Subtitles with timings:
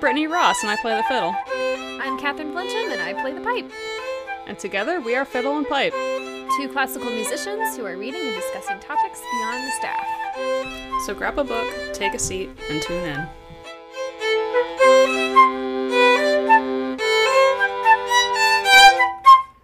[0.00, 1.34] Brittany Ross, and I play the fiddle.
[2.02, 3.70] I'm Catherine Flinchum, and I play the pipe.
[4.46, 5.92] And together we are Fiddle and Pipe.
[5.92, 10.06] Two classical musicians who are reading and discussing topics beyond the staff.
[11.06, 13.28] So grab a book, take a seat, and tune in.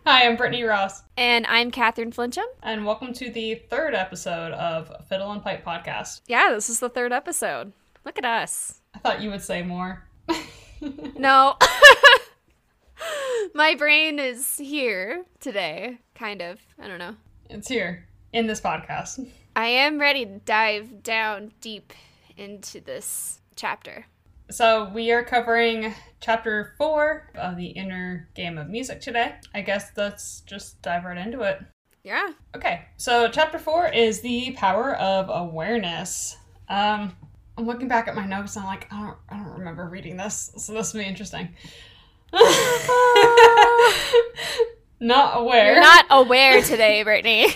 [0.07, 2.45] Hi, I'm Brittany Ross, And I'm Catherine Flinchum.
[2.63, 6.21] and welcome to the third episode of Fiddle and Pipe podcast.
[6.29, 7.73] Yeah, this is the third episode.
[8.05, 8.81] Look at us.
[8.95, 10.06] I thought you would say more.
[11.17, 11.57] No.
[13.55, 16.59] My brain is here today, kind of.
[16.79, 17.17] I don't know.
[17.49, 19.27] It's here in this podcast.
[19.55, 21.93] I am ready to dive down deep
[22.37, 24.07] into this chapter.
[24.51, 29.35] So we are covering chapter four of the inner game of music today.
[29.55, 31.61] I guess let's just dive right into it.
[32.05, 32.29] Yeah.
[32.55, 36.37] Okay, so chapter four is the power of awareness.
[36.69, 37.17] Um,
[37.59, 40.17] I'm looking back at my notes and I'm like, I don't, I don't remember reading
[40.17, 41.49] this, so this will be interesting.
[45.01, 45.73] not aware.
[45.73, 47.49] You're not aware today, Brittany.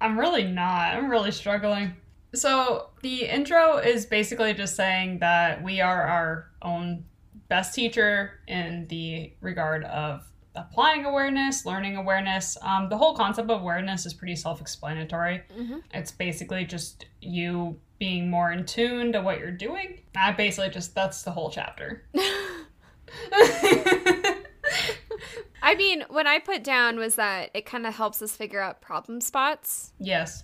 [0.00, 0.94] I'm really not.
[0.94, 1.94] I'm really struggling.
[2.34, 7.04] So, the intro is basically just saying that we are our own
[7.48, 10.22] best teacher in the regard of
[10.54, 12.56] applying awareness, learning awareness.
[12.62, 15.42] Um, the whole concept of awareness is pretty self explanatory.
[15.54, 15.82] Mhm.
[15.92, 20.00] It's basically just you being more in tune to what you're doing.
[20.16, 22.04] I basically just, that's the whole chapter.
[25.62, 28.80] I mean, what I put down was that it kind of helps us figure out
[28.80, 29.92] problem spots.
[30.00, 30.42] Yes.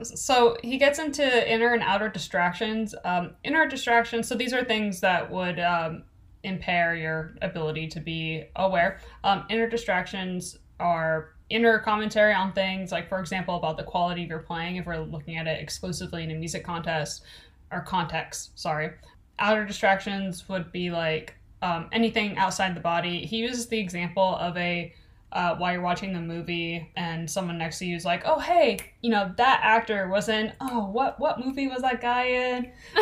[0.00, 2.94] So he gets into inner and outer distractions.
[3.04, 6.04] Um, inner distractions, so these are things that would um,
[6.44, 9.00] impair your ability to be aware.
[9.24, 14.30] Um, inner distractions are inner commentary on things, like, for example, about the quality of
[14.30, 17.22] your playing, if we're looking at it exclusively in a music contest
[17.70, 18.92] or context, sorry.
[19.38, 23.26] Outer distractions would be like um, anything outside the body.
[23.26, 24.94] He uses the example of a
[25.32, 28.78] uh, while you're watching the movie and someone next to you is like, "Oh, hey,
[29.00, 30.52] you know that actor was in.
[30.60, 32.72] Oh, what what movie was that guy in?"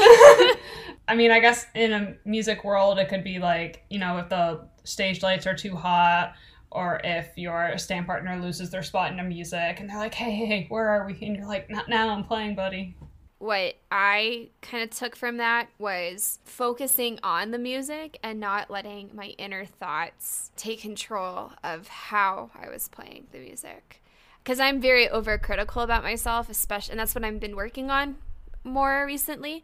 [1.09, 4.28] I mean, I guess in a music world, it could be like, you know, if
[4.28, 6.34] the stage lights are too hot,
[6.71, 10.31] or if your stand partner loses their spot in the music, and they're like, "Hey,
[10.31, 12.97] hey, hey, where are we?" And you're like, "Not now, I'm playing, buddy."
[13.39, 19.11] What I kind of took from that was focusing on the music and not letting
[19.15, 24.03] my inner thoughts take control of how I was playing the music.
[24.43, 28.17] Because I'm very overcritical about myself, especially, and that's what I've been working on
[28.65, 29.62] more recently.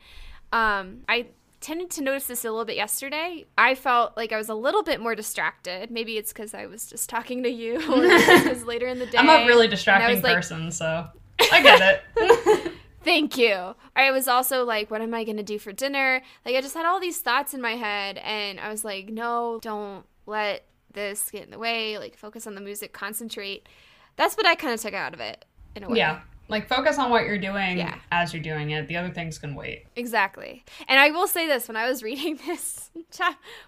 [0.52, 1.26] Um, I
[1.64, 3.46] tended to notice this a little bit yesterday.
[3.56, 5.90] I felt like I was a little bit more distracted.
[5.90, 7.78] Maybe it's because I was just talking to you,
[8.66, 9.16] later in the day.
[9.16, 11.06] I'm a really distracting was like, person, so
[11.50, 12.72] I get it.
[13.02, 13.74] Thank you.
[13.96, 16.22] I was also like, what am I going to do for dinner?
[16.44, 19.58] Like, I just had all these thoughts in my head, and I was like, no,
[19.62, 21.96] don't let this get in the way.
[21.98, 23.68] Like, focus on the music, concentrate.
[24.16, 25.98] That's what I kind of took out of it, in a way.
[25.98, 27.96] yeah, like focus on what you're doing Yeah.
[28.12, 28.86] as you're doing it.
[28.88, 29.86] The other things can wait.
[29.96, 30.64] Exactly.
[30.88, 32.90] And I will say this when I was reading this,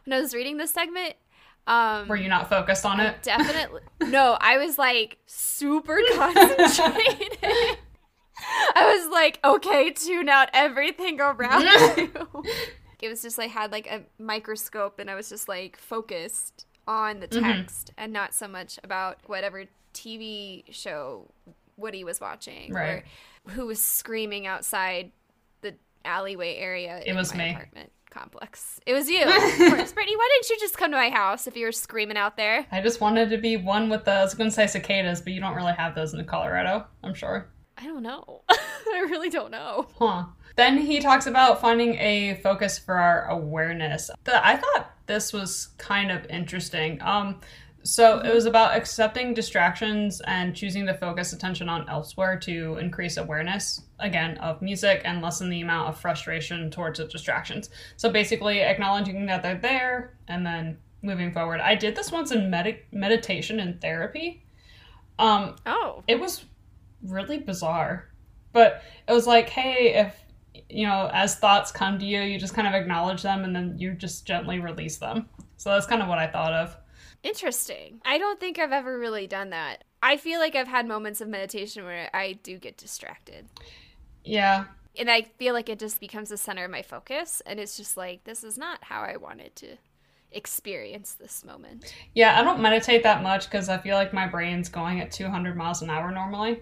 [0.05, 1.15] when I was reading this segment,
[1.67, 3.23] um, Were you not focused on it?
[3.23, 3.81] Definitely.
[4.07, 7.39] No, I was like super concentrated.
[8.75, 11.63] I was like, okay, tune out everything around
[11.97, 12.13] you.
[13.01, 17.21] It was just like had like a microscope and I was just like focused on
[17.21, 17.43] the Mhm.
[17.43, 21.27] text and not so much about whatever TV show
[21.77, 23.05] Woody was watching Right.
[23.47, 25.13] or who was screaming outside
[25.63, 27.51] the alleyway area It in was me.
[27.51, 28.81] apartment complex.
[28.87, 29.23] It was you.
[29.27, 29.93] Of course.
[29.93, 32.67] Brittany, why didn't you just come to my house if you were screaming out there?
[32.73, 34.13] I just wanted to be one with the.
[34.13, 36.87] I was going to say cicadas, but you don't really have those in Colorado.
[37.05, 37.51] I'm sure.
[37.77, 38.43] I don't know.
[38.51, 39.89] I really don't know.
[39.99, 40.25] Huh.
[40.57, 44.11] Then he talks about finding a focus for our awareness.
[44.25, 47.03] The, I thought this was kind of interesting.
[47.03, 47.41] Um,
[47.87, 53.17] so it was about accepting distractions and choosing to focus attention on elsewhere to increase
[53.17, 57.71] awareness again of music and lessen the amount of frustration towards the distractions.
[57.97, 61.61] So basically, acknowledging that they're there and then moving forward.
[61.61, 64.43] I did this once in med- meditation and therapy.
[65.19, 66.03] Um, Oh.
[66.09, 66.45] it was
[67.03, 68.09] really bizarre
[68.53, 70.15] but it was like hey if
[70.69, 73.75] you know as thoughts come to you you just kind of acknowledge them and then
[73.79, 75.29] you just gently release them
[75.59, 76.75] so that's kind of what i thought of
[77.23, 78.01] Interesting.
[78.05, 79.85] I don't think I've ever really done that.
[80.03, 83.47] I feel like I've had moments of meditation where I do get distracted.
[84.25, 84.67] yeah
[84.99, 87.43] And I feel like it just becomes the center of my focus.
[87.47, 89.77] And it's just like, this is not how I wanted to
[90.33, 91.95] experience this moment.
[92.15, 95.57] yeah i don't meditate that much because i feel like my brain's going at 200
[95.57, 96.61] miles an hour normally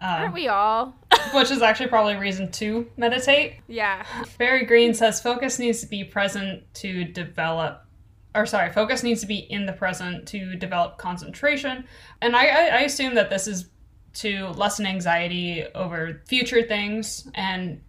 [0.00, 0.94] Aren't um, we all?
[1.34, 3.56] which is actually probably reason to meditate.
[3.68, 4.04] Yeah.
[4.38, 7.84] Barry Green says focus needs to be present to develop,
[8.34, 11.84] or sorry, focus needs to be in the present to develop concentration.
[12.22, 13.68] And I, I, I assume that this is
[14.14, 17.80] to lessen anxiety over future things and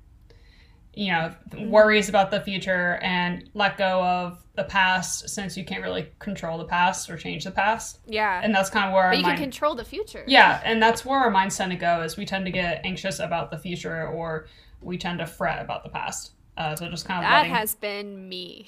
[0.93, 5.81] you know worries about the future and let go of the past since you can't
[5.81, 8.41] really control the past or change the past Yeah.
[8.43, 10.23] and that's kind of where but you mind, can control the future.
[10.27, 13.19] yeah and that's where our minds tend to go is we tend to get anxious
[13.19, 14.47] about the future or
[14.81, 17.73] we tend to fret about the past uh, so just kind of That letting, has
[17.75, 18.67] been me.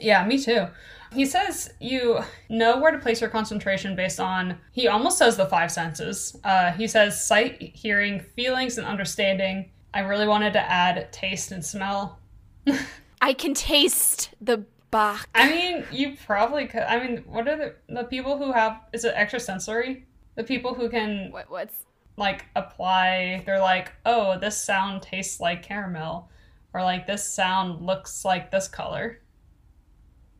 [0.00, 0.66] yeah, me too.
[1.12, 5.46] He says you know where to place your concentration based on, he almost says the
[5.46, 6.38] five senses.
[6.44, 9.70] Uh, he says sight, hearing, feelings, and understanding.
[9.94, 12.18] I really wanted to add taste and smell.
[13.20, 15.28] I can taste the Bach.
[15.34, 16.82] I mean, you probably could.
[16.82, 20.06] I mean, what are the, the people who have, is it extrasensory?
[20.34, 21.84] The people who can, What, what's
[22.16, 26.30] like, apply, they're like, oh, this sound tastes like caramel.
[26.72, 29.20] Or, like, this sound looks like this color.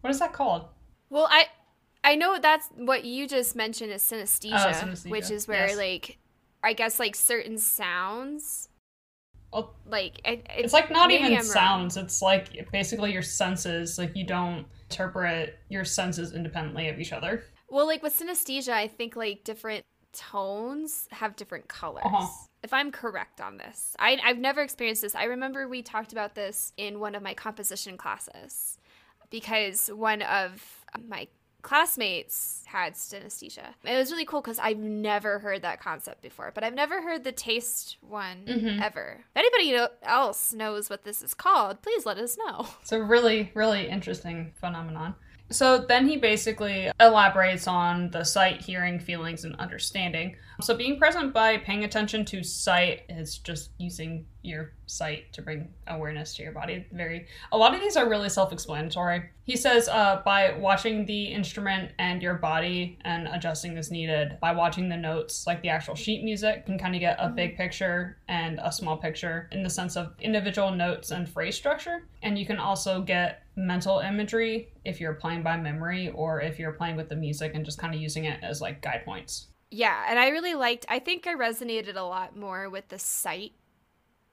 [0.00, 0.66] What is that called?
[1.10, 1.46] Well, I
[2.04, 5.76] I know that's what you just mentioned is synesthesia, Oh, synesthesia, which is where yes.
[5.76, 6.18] like
[6.62, 8.68] I guess like certain sounds
[9.52, 11.42] Well, like it, It's like not even I'm wrong.
[11.42, 11.96] sounds.
[11.96, 13.98] It's like basically your senses.
[13.98, 17.44] Like you don't interpret your senses independently of each other.
[17.68, 22.04] Well, like with synesthesia, I think like different tones have different colors.
[22.06, 22.26] Uh-huh.
[22.62, 25.14] If I'm correct on this, I, I've never experienced this.
[25.14, 28.77] I remember we talked about this in one of my composition classes
[29.30, 31.28] because one of my
[31.62, 33.75] classmates had synesthesia.
[33.84, 37.25] It was really cool because I've never heard that concept before, but I've never heard
[37.25, 38.80] the taste one Mhm.
[38.80, 39.25] ever.
[39.34, 42.69] If anybody else knows what this is called, please let us know.
[42.80, 45.14] It's a really, really interesting phenomenon.
[45.50, 50.36] So then he basically elaborates on the sight, hearing, feelings, and understanding.
[50.60, 55.68] So being present by paying attention to sight is just using your sight to bring
[55.86, 56.86] awareness to your body.
[56.92, 59.30] Very a lot of these are really self-explanatory.
[59.44, 64.38] He says uh, by watching the instrument and your body and adjusting as needed.
[64.40, 67.28] By watching the notes, like the actual sheet music, you can kind of get a
[67.28, 72.06] big picture and a small picture in the sense of individual notes and phrase structure.
[72.22, 76.72] And you can also get mental imagery if you're playing by memory or if you're
[76.72, 79.49] playing with the music and just kind of using it as like guide points.
[79.70, 80.87] Yeah, and I really liked.
[80.88, 83.52] I think I resonated a lot more with the sight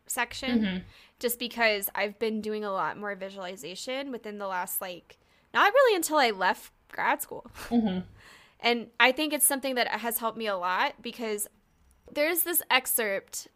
[0.07, 0.83] section, Mhm.
[1.19, 5.17] just because I've been doing a lot more visualization within the last like
[5.53, 7.99] not really until I left grad school, Mm-hmm.
[8.59, 11.47] and I think it's something that has helped me a lot because
[12.11, 13.47] there's this excerpt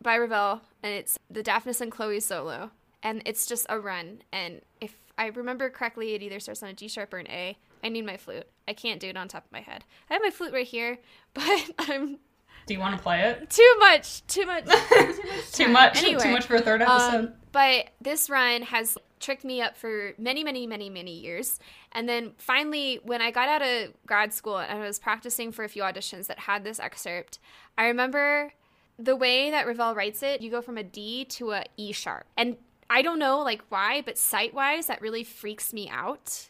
[0.00, 2.70] by Ravel, and it's the Daphnis and Chloe solo,
[3.02, 6.72] and it's just a run, and if I remember correctly, it either starts on a
[6.72, 7.58] G sharp or an A.
[7.84, 8.46] I need my flute.
[8.66, 9.84] I can't do it on top of my head.
[10.08, 10.98] I have my flute right here,
[11.34, 11.44] but
[11.78, 12.18] I'm
[12.66, 13.50] Do you want to play it?
[13.50, 15.16] too much, too much, too much.
[15.52, 15.98] Too much.
[15.98, 17.14] Anyway, Too much for a third episode.
[17.14, 21.58] um, but this run has tricked me up for many, many, many, many years.
[21.92, 25.64] And then finally, when I got out of grad school and I was practicing for
[25.64, 27.40] a few auditions that had this excerpt,
[27.76, 28.52] I remember
[28.98, 32.26] the way that Ravel writes it, you go from a D to a E sharp.
[32.36, 32.56] And
[32.90, 36.48] I don't know like why, but sight wise, that really freaks me out.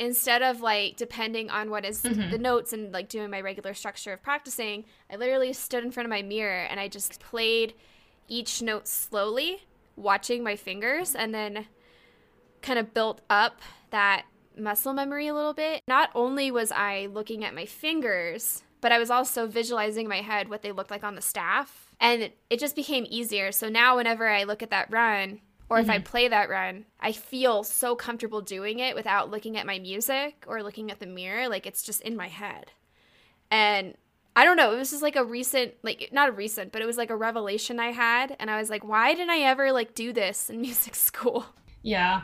[0.00, 2.30] Instead of like depending on what is mm-hmm.
[2.30, 6.06] the notes and like doing my regular structure of practicing, I literally stood in front
[6.06, 7.74] of my mirror and I just played
[8.28, 9.66] each note slowly,
[9.96, 11.66] watching my fingers, and then
[12.62, 14.24] kind of built up that
[14.56, 15.82] muscle memory a little bit.
[15.86, 20.20] Not only was I looking at my fingers, but I was also visualizing in my
[20.20, 21.94] head what they looked like on the staff.
[22.00, 23.52] And it just became easier.
[23.52, 27.12] So now, whenever I look at that run, or if I play that run, I
[27.12, 31.48] feel so comfortable doing it without looking at my music or looking at the mirror.
[31.48, 32.72] Like it's just in my head.
[33.50, 33.94] And
[34.36, 36.86] I don't know, it was just like a recent, like not a recent, but it
[36.86, 38.36] was like a revelation I had.
[38.40, 41.46] And I was like, why didn't I ever like do this in music school?
[41.82, 42.22] Yeah.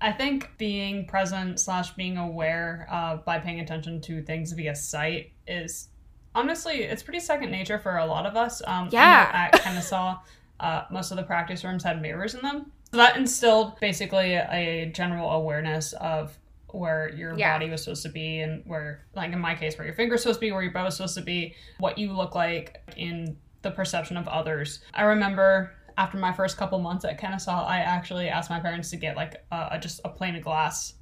[0.00, 5.32] I think being present slash being aware uh, by paying attention to things via sight
[5.46, 5.88] is
[6.34, 8.62] honestly it's pretty second nature for a lot of us.
[8.62, 9.30] Um, I know Yeah.
[9.32, 10.18] at Kennesaw,
[10.62, 14.90] uh, most of the practice rooms had mirrors in them, so that instilled basically a
[14.94, 16.38] general awareness of
[16.70, 17.54] where your Yeah.
[17.58, 20.40] body was supposed to be and where, like in my case, where your finger's supposed
[20.40, 23.70] to be, where your bow is supposed to be, what you look like in the
[23.70, 24.80] perception of others.
[24.94, 28.96] I remember after my first couple months at Kennesaw, I actually asked my parents to
[28.96, 30.94] get like uh, just a plane of glass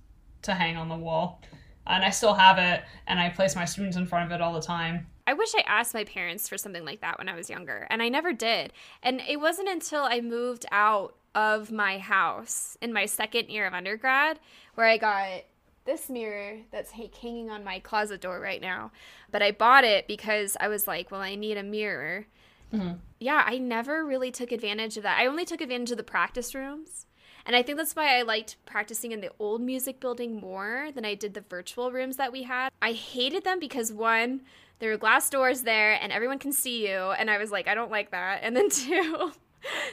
[0.42, 1.40] to hang on the wall.
[1.86, 4.52] And I still have it, and I place my students in front of it all
[4.52, 5.06] the time.
[5.30, 8.02] I wish I asked my parents for something like that when I was younger, and
[8.02, 8.72] I never did.
[9.00, 13.72] And it wasn't until I moved out of my house in my second year of
[13.72, 14.40] undergrad
[14.74, 15.42] where I got
[15.84, 18.90] this mirror that's hanging on my closet door right now.
[19.30, 22.26] But I bought it because I was like, well, I need a mirror
[22.72, 22.98] Mm-hmm.
[23.18, 25.18] Yeah, I never really took advantage of that.
[25.18, 27.06] I only took advantage of the practice rooms.
[27.46, 31.04] And I think that's why I liked practicing in the old music building more than
[31.04, 32.70] I did the virtual rooms that we had.
[32.80, 34.42] I hated them because one,
[34.78, 36.96] there were glass doors there and everyone can see you.
[36.96, 38.40] And I was like, I don't like that.
[38.42, 38.92] And then two,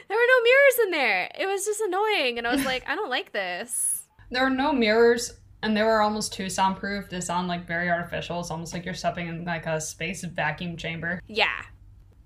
[0.08, 1.30] there were no mirrors in there.
[1.38, 2.38] It was just annoying.
[2.38, 4.02] And I was like, I don't like this.
[4.30, 7.10] There were no mirrors and they were almost too soundproof.
[7.10, 8.40] They sound like very artificial.
[8.40, 11.20] It's almost like you're stepping in like a space vacuum chamber.
[11.26, 11.62] Yeah.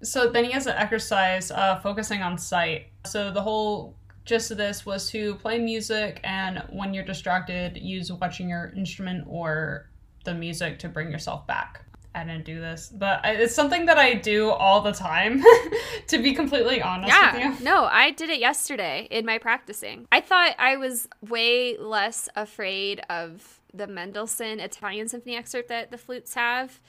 [0.02, 2.88] So then he has an exercise uh, focusing on sight.
[3.06, 8.12] So the whole gist of this was to play music and when you're distracted, use
[8.12, 9.88] watching your instrument or
[10.24, 11.84] the music to bring yourself back.
[12.14, 15.42] I didn't do this, but it's something that I do all the time,
[16.08, 17.50] to be completely honest with you.
[17.50, 20.06] yeah, No, I did it yesterday in my practicing.
[20.12, 25.96] I thought I was way less afraid of the Mendelssohn Italian Symphony excerpt that the
[25.96, 26.80] flutes have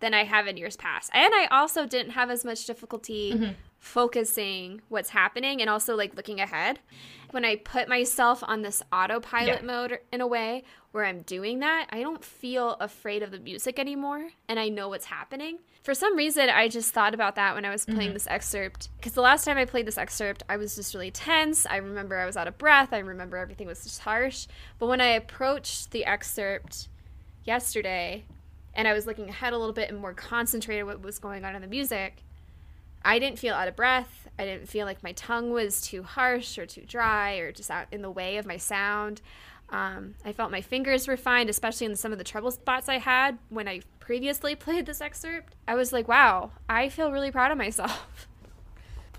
[0.00, 1.10] than I have in years past.
[1.12, 3.52] And I also didn't have as much difficulty mm-hmm.
[3.82, 6.78] Focusing what's happening and also like looking ahead.
[7.32, 9.66] When I put myself on this autopilot yeah.
[9.66, 10.62] mode in a way
[10.92, 14.88] where I'm doing that, I don't feel afraid of the music anymore and I know
[14.88, 15.58] what's happening.
[15.82, 18.12] For some reason, I just thought about that when I was playing mm-hmm.
[18.12, 18.88] this excerpt.
[18.98, 21.66] Because the last time I played this excerpt, I was just really tense.
[21.66, 22.92] I remember I was out of breath.
[22.92, 24.46] I remember everything was just harsh.
[24.78, 26.86] But when I approached the excerpt
[27.42, 28.26] yesterday
[28.74, 31.56] and I was looking ahead a little bit and more concentrated what was going on
[31.56, 32.22] in the music,
[33.04, 34.28] I didn't feel out of breath.
[34.38, 37.86] I didn't feel like my tongue was too harsh or too dry or just out
[37.92, 39.20] in the way of my sound.
[39.70, 42.98] Um, I felt my fingers were fine, especially in some of the trouble spots I
[42.98, 45.54] had when I previously played this excerpt.
[45.66, 48.28] I was like, wow, I feel really proud of myself.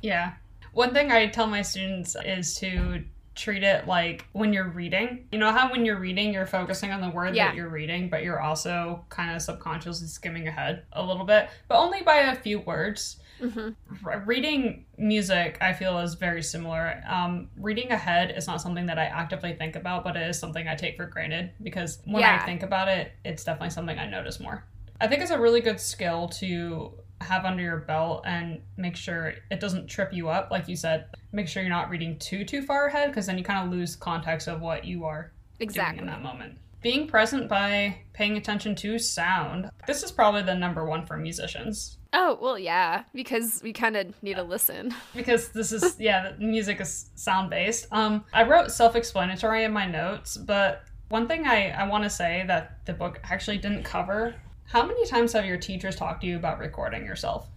[0.03, 0.33] Yeah.
[0.73, 5.27] One thing I tell my students is to treat it like when you're reading.
[5.31, 7.47] You know how when you're reading, you're focusing on the word yeah.
[7.47, 11.77] that you're reading, but you're also kind of subconsciously skimming ahead a little bit, but
[11.77, 13.17] only by a few words.
[13.43, 14.25] Mm-hmm.
[14.25, 17.03] Reading music, I feel, is very similar.
[17.07, 20.67] Um, reading ahead is not something that I actively think about, but it is something
[20.67, 22.39] I take for granted because when yeah.
[22.41, 24.63] I think about it, it's definitely something I notice more.
[25.01, 29.33] I think it's a really good skill to have under your belt and make sure
[29.49, 30.51] it doesn't trip you up.
[30.51, 33.43] Like you said, make sure you're not reading too too far ahead because then you
[33.43, 36.57] kind of lose context of what you are exactly in that moment.
[36.81, 39.69] Being present by paying attention to sound.
[39.87, 41.97] This is probably the number one for musicians.
[42.13, 44.93] Oh, well, yeah, because we kind of need to listen.
[45.15, 47.87] Because this is, yeah, music is sound based.
[47.91, 52.09] Um, I wrote self explanatory in my notes, but one thing I, I want to
[52.09, 56.27] say that the book actually didn't cover how many times have your teachers talked to
[56.27, 57.47] you about recording yourself?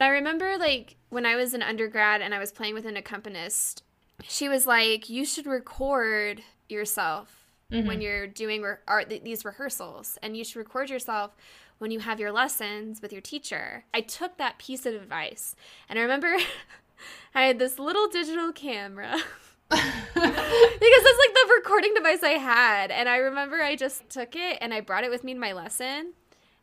[0.00, 3.82] I remember, like, when I was an undergrad and I was playing with an accompanist,
[4.24, 7.86] she was like, You should record yourself mm-hmm.
[7.86, 11.36] when you're doing re- art, th- these rehearsals, and you should record yourself
[11.78, 13.84] when you have your lessons with your teacher.
[13.94, 15.54] I took that piece of advice
[15.88, 16.36] and I remember
[17.34, 19.16] I had this little digital camera.
[19.70, 19.82] because
[20.14, 22.90] that's like the recording device I had.
[22.90, 25.52] And I remember I just took it and I brought it with me in my
[25.52, 26.14] lesson.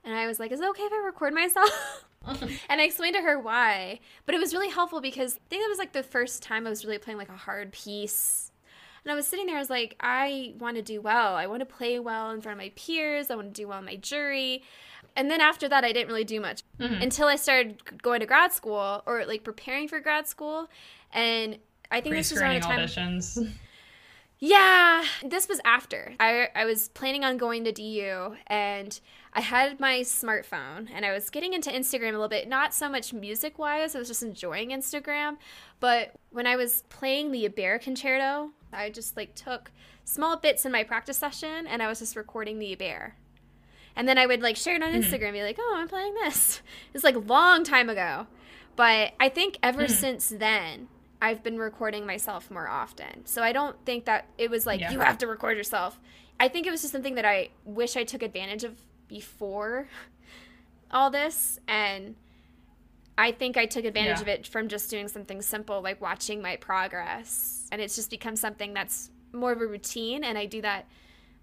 [0.03, 2.05] And I was like, is it okay if I record myself?
[2.69, 3.99] and I explained to her why.
[4.25, 6.69] But it was really helpful because I think it was like the first time I
[6.69, 8.51] was really playing like a hard piece.
[9.03, 11.35] And I was sitting there, I was like, I want to do well.
[11.35, 13.29] I want to play well in front of my peers.
[13.29, 14.63] I want to do well in my jury
[15.15, 17.01] and then after that, I didn't really do much mm-hmm.
[17.01, 20.69] until I started going to grad school or like preparing for grad school.
[21.13, 21.57] And
[21.91, 22.79] I think this was around the time.
[22.79, 23.53] Auditions.
[24.37, 26.13] Yeah, this was after.
[26.19, 28.99] I, I was planning on going to DU and
[29.33, 32.89] I had my smartphone and I was getting into Instagram a little bit, not so
[32.89, 35.37] much music wise, I was just enjoying Instagram.
[35.79, 39.71] But when I was playing the Ibert concerto, I just like took
[40.03, 43.13] small bits in my practice session and I was just recording the Ibert
[43.95, 45.01] and then I would like share it on mm-hmm.
[45.01, 46.61] Instagram, be like, "Oh, I'm playing this."
[46.93, 48.27] It's like a long time ago,
[48.75, 49.93] but I think ever mm-hmm.
[49.93, 50.87] since then,
[51.21, 53.25] I've been recording myself more often.
[53.25, 54.91] So I don't think that it was like yeah.
[54.91, 55.99] you have to record yourself.
[56.39, 59.87] I think it was just something that I wish I took advantage of before
[60.91, 62.15] all this, and
[63.17, 64.21] I think I took advantage yeah.
[64.23, 68.35] of it from just doing something simple like watching my progress, and it's just become
[68.35, 70.85] something that's more of a routine, and I do that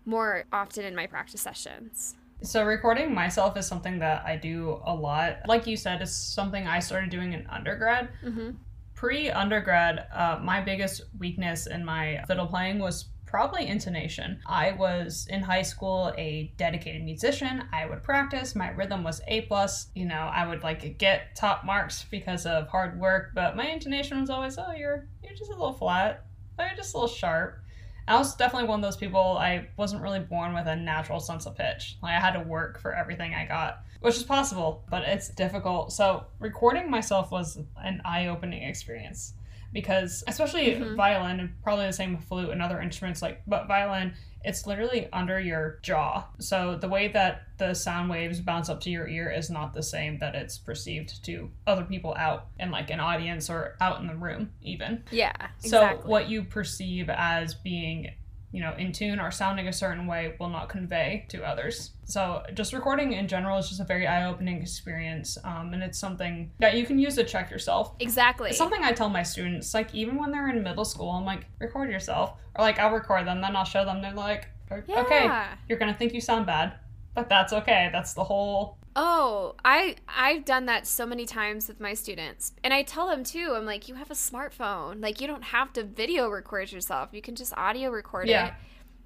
[0.05, 2.17] more often in my practice sessions.
[2.43, 5.39] So recording myself is something that I do a lot.
[5.47, 8.09] Like you said, it's something I started doing in undergrad.
[8.25, 8.51] Mm-hmm.
[8.95, 14.41] Pre undergrad, uh, my biggest weakness in my fiddle playing was probably intonation.
[14.45, 17.63] I was in high school a dedicated musician.
[17.73, 18.57] I would practice.
[18.57, 19.87] My rhythm was A plus.
[19.95, 24.21] You know, I would like get top marks because of hard work, but my intonation
[24.21, 26.27] was always, oh, you're you're just a little flat.
[26.59, 27.61] Oh, you're just a little sharp.
[28.09, 29.39] I was definitely one of those people.
[29.39, 31.97] I wasn't really born with a natural sense of pitch.
[32.03, 35.93] Like I had to work for everything I got, which is possible, but it's difficult.
[35.93, 39.35] So recording myself was an eye-opening experience
[39.73, 40.97] because, especially Mhm.
[40.97, 43.23] violin, and probably the same with flute and other instruments.
[43.23, 46.25] Like, but violin, it's literally under your jaw.
[46.39, 49.83] So the way that the sound waves bounce up to your ear is not the
[49.83, 54.07] same that it's perceived to other people out in like an audience or out in
[54.07, 55.05] the room, even.
[55.11, 55.33] Yeah.
[55.59, 56.11] So Exactly.
[56.11, 58.13] what you perceive as being,
[58.53, 61.93] you know, in tune or sounding a certain way will not convey to others.
[62.05, 66.51] So just recording in general is just a very eye-opening experience, um, and it's something
[66.59, 67.95] that you can use to check yourself.
[68.01, 68.51] Exactly.
[68.51, 71.47] It's something I tell my students, like even when they're in middle school, I'm like,
[71.59, 74.03] record yourself, or like I'll record them, then I'll show them.
[74.03, 75.55] They're like, okay, Yeah.
[75.69, 76.75] you're gonna think you sound bad,
[77.15, 77.89] but that's okay.
[77.93, 78.77] That's the whole.
[78.95, 82.53] Oh, I I've done that so many times with my students.
[82.63, 85.03] And I tell them too, I'm like, you have a smartphone.
[85.03, 87.09] Like you don't have to video record yourself.
[87.13, 88.49] You can just audio record Yeah.
[88.49, 88.55] it.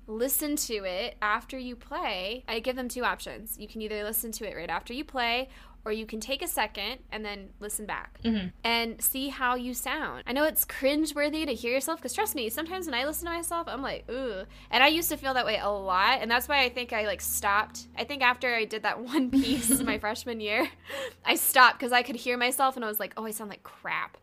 [0.09, 2.45] Listen to it after you play.
[2.49, 3.57] I give them two options.
[3.59, 5.49] You can either listen to it right after you play
[5.87, 8.52] or you can take a second and then listen back Mhm.
[8.64, 10.25] and see how you sound.
[10.26, 13.33] I know it's cringeworthy to hear yourself because trust me, sometimes when I listen to
[13.33, 14.45] myself, I'm like, ooh.
[14.71, 17.07] And I used to feel that way a lot, and that's why I think I
[17.07, 17.87] like stopped.
[17.97, 20.69] I think after I did that one piece in my freshman year,
[21.25, 23.62] I stopped because I could hear myself and I was like, oh, I sound like
[23.62, 24.19] crap.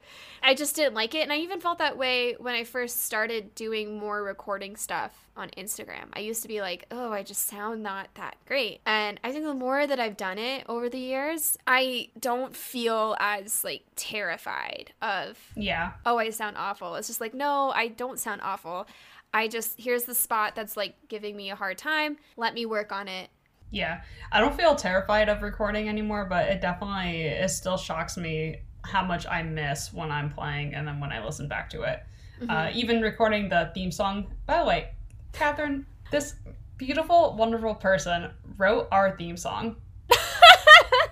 [0.46, 3.56] I just didn't like it, and I even felt that way when I first started
[3.56, 6.10] doing more recording stuff on Instagram.
[6.12, 8.82] I used to be like, oh, I just sound not that great.
[8.86, 13.16] And I think the more that I've done it over the years, I don't feel
[13.20, 16.96] as like terrified of Yeah, oh, I sound awful.
[16.96, 18.88] It's just like, no, I don't sound awful.
[19.34, 22.18] I just, here's the spot that's like giving me a hard time.
[22.38, 23.30] Let me work on it.
[23.72, 28.62] Yeah, I don't feel terrified of recording anymore, but it definitely it still shocks me
[28.84, 32.04] how much I miss when I'm playing and then when I listen back to it.
[32.50, 34.28] Uh, even recording the theme song.
[34.46, 34.90] By the way,
[35.32, 36.36] Catherine, this
[36.78, 39.78] beautiful, wonderful person wrote our theme song,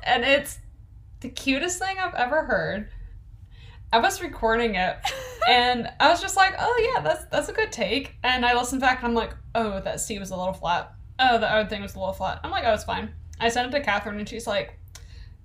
[0.03, 0.59] and it's
[1.21, 2.89] the cutest thing I've ever heard.
[3.93, 4.97] I was recording it,
[5.49, 8.81] and I was just like, "Oh yeah, that's that's a good take." And I listened
[8.81, 10.93] back, and I'm like, "Oh, that C was a little flat.
[11.19, 13.73] Oh, the other thing was a little flat." I'm like, "Oh, it's fine." I sent
[13.73, 14.77] it to Catherine, and she's like,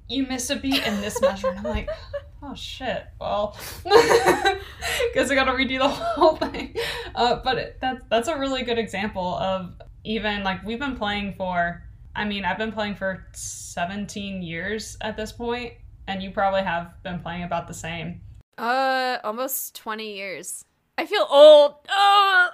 [0.08, 1.88] "You missed a beat in this measure." And I'm like,
[2.42, 6.76] "Oh shit." Well, guess I gotta redo the whole thing.
[7.14, 11.34] Uh, but it, that that's a really good example of even like we've been playing
[11.34, 11.82] for.
[12.16, 15.74] I mean, I've been playing for 17 years at this point,
[16.08, 18.22] and you probably have been playing about the same.
[18.58, 20.64] Uh, almost 20 years.
[20.96, 21.74] I feel old.
[21.90, 22.48] Oh,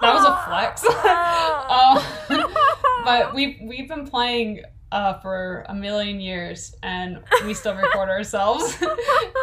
[0.00, 0.84] That was a flex.
[0.84, 2.02] uh,
[3.04, 8.76] but we've we've been playing uh, for a million years, and we still record ourselves,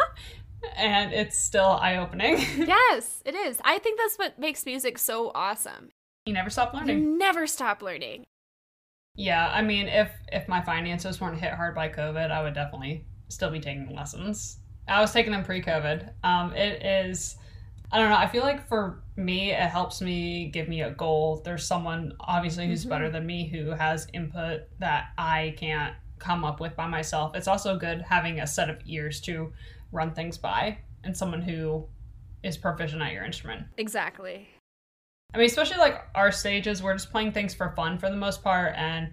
[0.76, 2.36] and it's still eye opening.
[2.58, 3.58] yes, it is.
[3.64, 5.88] I think that's what makes music so awesome.
[6.26, 6.98] you never stop learning.
[6.98, 7.18] You learning.
[7.18, 8.24] never stop learning.
[9.16, 13.04] Yeah, I mean, if if my finances weren't hit hard by COVID, I would definitely
[13.28, 14.58] still be taking lessons.
[14.88, 16.10] I was taking them pre-COVID.
[16.24, 17.36] Um, it is,
[17.90, 18.16] I don't know.
[18.16, 21.40] I feel like for me, it helps me give me a goal.
[21.44, 22.90] There's someone obviously who's Mhm.
[22.90, 27.34] better than me who has input that I can't come up with by myself.
[27.34, 29.52] It's also good having a set of ears to
[29.90, 31.86] run things by and someone who
[32.42, 33.66] is proficient at your instrument.
[33.78, 34.48] Exactly.
[35.34, 38.42] I mean, especially like our stages, we're just playing things for fun for the most
[38.42, 39.12] part, and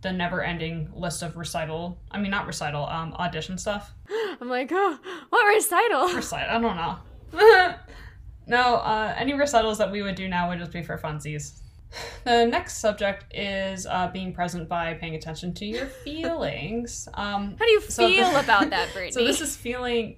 [0.00, 1.98] the never-ending list of recital.
[2.10, 3.92] I mean, not recital, um, audition stuff.
[4.40, 4.98] I'm like, oh,
[5.30, 6.08] what recital?
[6.14, 6.56] Recital.
[6.56, 7.74] I don't know.
[8.46, 11.60] no, uh, any recitals that we would do now would just be for funsies.
[12.24, 17.06] The next subject is uh, being present by paying attention to your feelings.
[17.14, 19.12] Um, How do you So feel the- about that, Brittany?
[19.12, 20.16] so this is feeling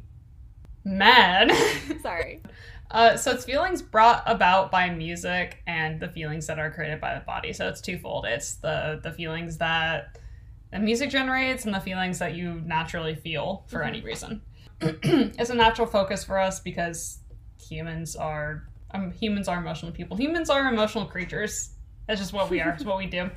[0.84, 1.52] mad.
[2.02, 2.40] Sorry.
[2.90, 7.14] Uh, so it's feelings brought about by music and the feelings that are created by
[7.14, 7.52] the body.
[7.52, 8.26] So it's twofold.
[8.26, 10.18] It's the the feelings that
[10.72, 14.42] the music generates and the feelings that you naturally feel for any reason.
[14.80, 17.20] it's a natural focus for us because
[17.60, 20.16] humans are um, humans are emotional people.
[20.16, 21.70] Humans are emotional creatures.
[22.06, 22.70] That's just what we are.
[22.70, 23.30] it's what we do.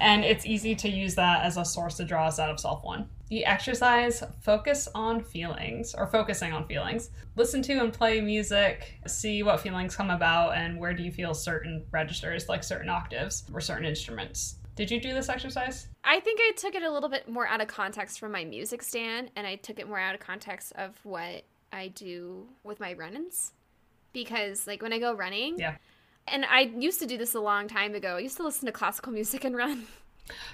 [0.00, 2.82] And it's easy to use that as a source to draw us out of self
[2.82, 3.08] one.
[3.28, 7.10] The exercise focus on feelings or focusing on feelings.
[7.36, 11.34] Listen to and play music, see what feelings come about and where do you feel
[11.34, 14.56] certain registers, like certain octaves or certain instruments.
[14.76, 15.88] Did you do this exercise?
[16.04, 18.82] I think I took it a little bit more out of context from my music
[18.82, 22.92] stand, and I took it more out of context of what I do with my
[22.94, 23.52] run ins.
[24.12, 25.74] Because, like, when I go running, Yeah.
[26.28, 28.72] and I used to do this a long time ago, I used to listen to
[28.72, 29.86] classical music and run.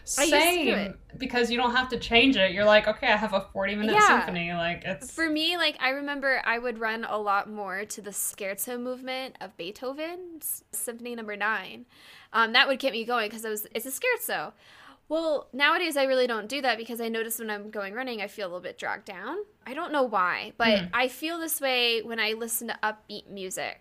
[0.04, 2.52] Same, because you don't have to change it.
[2.52, 4.06] You're like, okay, I have a 40 minute yeah.
[4.06, 4.52] symphony.
[4.52, 5.56] Like it's for me.
[5.56, 10.64] Like I remember, I would run a lot more to the scherzo movement of Beethoven's
[10.72, 11.86] Symphony Number Nine.
[12.32, 14.52] Um, that would get me going because it was it's a scherzo.
[15.08, 18.26] Well, nowadays I really don't do that because I notice when I'm going running, I
[18.26, 19.38] feel a little bit dragged down.
[19.66, 20.90] I don't know why, but mm.
[20.94, 23.80] I feel this way when I listen to upbeat music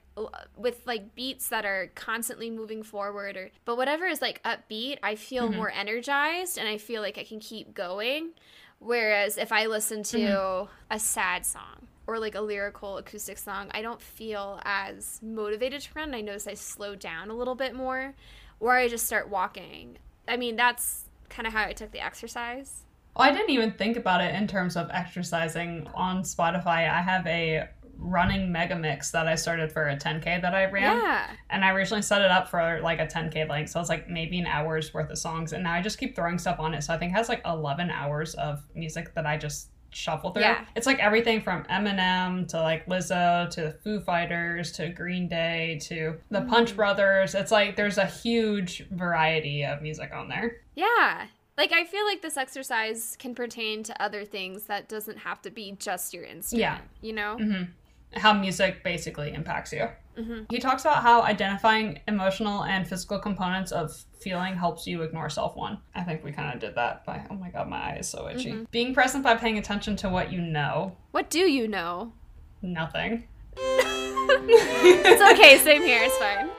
[0.56, 5.16] with like beats that are constantly moving forward or but whatever is like upbeat, I
[5.16, 5.58] feel mm-hmm.
[5.58, 8.32] more energized and I feel like I can keep going.
[8.80, 10.74] Whereas if I listen to mm-hmm.
[10.92, 15.90] a sad song or like a lyrical acoustic song, I don't feel as motivated to
[15.96, 16.14] run.
[16.14, 18.14] I notice I slow down a little bit more
[18.60, 19.98] or I just start walking.
[20.28, 22.84] I mean, that's kind of how I took the exercise.
[23.16, 26.90] Well, I didn't even think about it in terms of exercising on Spotify.
[26.90, 27.68] I have a
[27.98, 30.98] running mega mix that I started for a 10k that I ran.
[30.98, 31.30] Yeah.
[31.50, 34.40] And I originally set it up for like a 10k length, so it's like maybe
[34.40, 36.84] an hour's worth of songs, and now I just keep throwing stuff on it.
[36.84, 40.44] So I think it has like 11 hours of music that I just shuffle through.
[40.44, 40.66] Yeah.
[40.76, 45.80] It's like everything from Eminem to like Lizzo to the Foo Fighters to Green Day
[45.84, 46.50] to the mm.
[46.50, 47.36] Punch Brothers.
[47.36, 50.58] It's like there's a huge variety of music on there.
[50.76, 51.28] Yeah.
[51.58, 55.52] Like I feel like this exercise can pertain to other things that doesn't have to
[55.52, 56.62] be just your instrument.
[56.62, 56.80] Yeah.
[57.02, 57.38] You know?
[57.40, 58.20] Mm-hmm.
[58.20, 59.90] How music basically impacts you.
[60.18, 60.44] Mm-hmm.
[60.50, 65.56] He talks about how identifying emotional and physical components of feeling helps you ignore self
[65.56, 65.80] one.
[65.96, 68.30] I think we kind of did that by, oh my god, my eye is so
[68.30, 68.52] itchy.
[68.52, 68.64] Mm-hmm.
[68.72, 70.96] Being present by paying attention to what you know.
[71.12, 72.14] What do you know?
[72.62, 73.28] Nothing.
[73.58, 76.50] it's okay, same here, it's fine.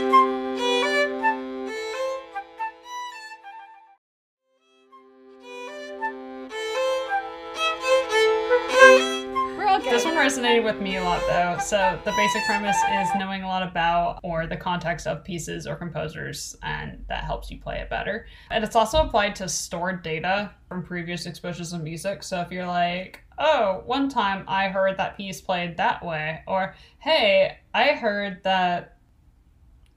[10.56, 11.58] resonated with me a lot though.
[11.62, 15.76] So the basic premise is knowing a lot about or the context of pieces or
[15.76, 18.26] composers, and that helps you play it better.
[18.50, 22.22] And it's also applied to stored data from previous exposures of music.
[22.22, 26.74] So if you're like, oh, one time I heard that piece played that way, or
[26.98, 28.98] hey, I heard that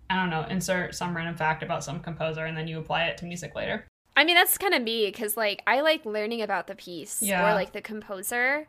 [0.09, 3.17] I don't know, insert some random fact about some composer and then you apply it
[3.17, 3.85] to music later.
[4.17, 7.47] I mean, that's kind of me because, like, I like learning about the piece yeah.
[7.47, 8.67] or, like, the composer.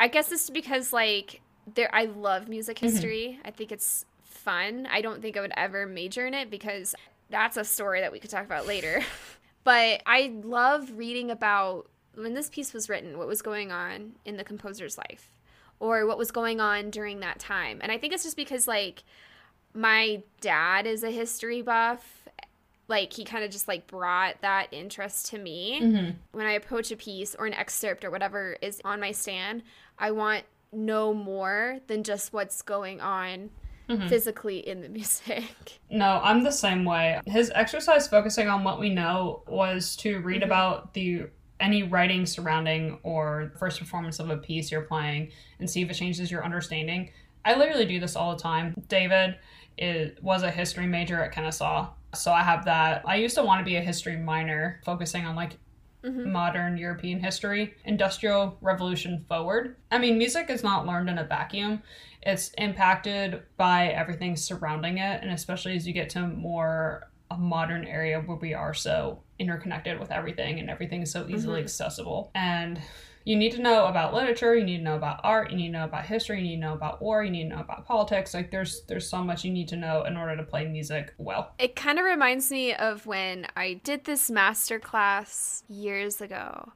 [0.00, 1.40] I guess it's because like
[1.74, 2.86] there I love music mm-hmm.
[2.86, 3.36] history.
[3.38, 3.48] Mm-hmm.
[3.48, 4.88] I think it's fun.
[4.90, 6.94] I don't think I would ever major in it because
[7.30, 9.02] that's a story that we could talk about later.
[9.64, 14.36] but I love reading about when this piece was written, what was going on in
[14.36, 15.30] the composer's life
[15.80, 17.78] or what was going on during that time.
[17.82, 19.04] And I think it's just because like
[19.74, 22.28] my dad is a history buff
[22.88, 26.10] like he kind of just like brought that interest to me mm-hmm.
[26.32, 29.62] when i approach a piece or an excerpt or whatever is on my stand
[29.98, 33.50] i want no more than just what's going on
[33.88, 34.08] mm-hmm.
[34.08, 38.90] physically in the music no i'm the same way his exercise focusing on what we
[38.90, 40.50] know was to read mm-hmm.
[40.50, 41.24] about the
[41.60, 45.94] any writing surrounding or first performance of a piece you're playing and see if it
[45.94, 47.10] changes your understanding
[47.44, 49.36] i literally do this all the time david
[49.76, 53.02] is, was a history major at kennesaw so I have that.
[53.06, 55.58] I used to want to be a history minor, focusing on like
[56.08, 56.32] Mm-hmm.
[56.32, 59.76] modern European history, industrial revolution forward.
[59.90, 61.82] I mean, music is not learned in a vacuum.
[62.22, 67.84] It's impacted by everything surrounding it, and especially as you get to more a modern
[67.84, 71.64] area where we are so interconnected with everything and everything is so easily mm-hmm.
[71.64, 72.30] accessible.
[72.34, 72.80] And
[73.28, 75.72] you need to know about literature, you need to know about art, you need to
[75.72, 78.32] know about history, you need to know about war, you need to know about politics.
[78.32, 81.52] Like there's there's so much you need to know in order to play music well.
[81.58, 86.72] It kind of reminds me of when I did this master class years ago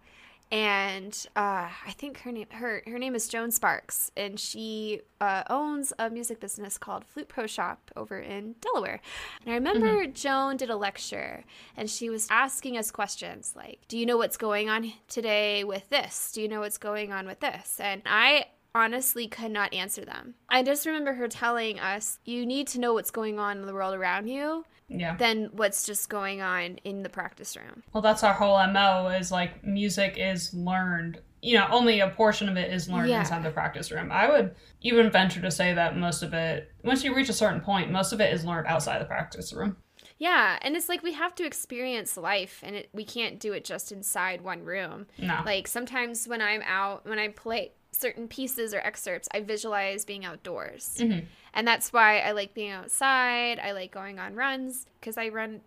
[0.52, 5.44] and uh, I think her name her her name is Joan Sparks, and she uh,
[5.48, 9.00] owns a music business called Flute Pro Shop over in Delaware.
[9.40, 10.12] And I remember mm-hmm.
[10.12, 14.36] Joan did a lecture, and she was asking us questions like, "Do you know what's
[14.36, 16.30] going on today with this?
[16.32, 20.34] Do you know what's going on with this?" And I honestly could not answer them.
[20.50, 23.72] I just remember her telling us, "You need to know what's going on in the
[23.72, 24.66] world around you."
[24.98, 25.16] Yeah.
[25.16, 27.82] than what's just going on in the practice room.
[27.92, 31.20] Well, that's our whole MO is like music is learned.
[31.40, 33.20] You know, only a portion of it is learned yeah.
[33.20, 34.12] inside the practice room.
[34.12, 37.60] I would even venture to say that most of it, once you reach a certain
[37.60, 39.76] point, most of it is learned outside the practice room.
[40.18, 43.64] Yeah, and it's like we have to experience life, and it, we can't do it
[43.64, 45.06] just inside one room.
[45.18, 45.40] No.
[45.44, 47.72] Like sometimes when I'm out, when I play
[48.02, 50.98] certain pieces or excerpts, I visualize being outdoors.
[50.98, 51.26] Mm-hmm.
[51.54, 53.58] And that's why I like being outside.
[53.58, 55.60] I like going on runs because I run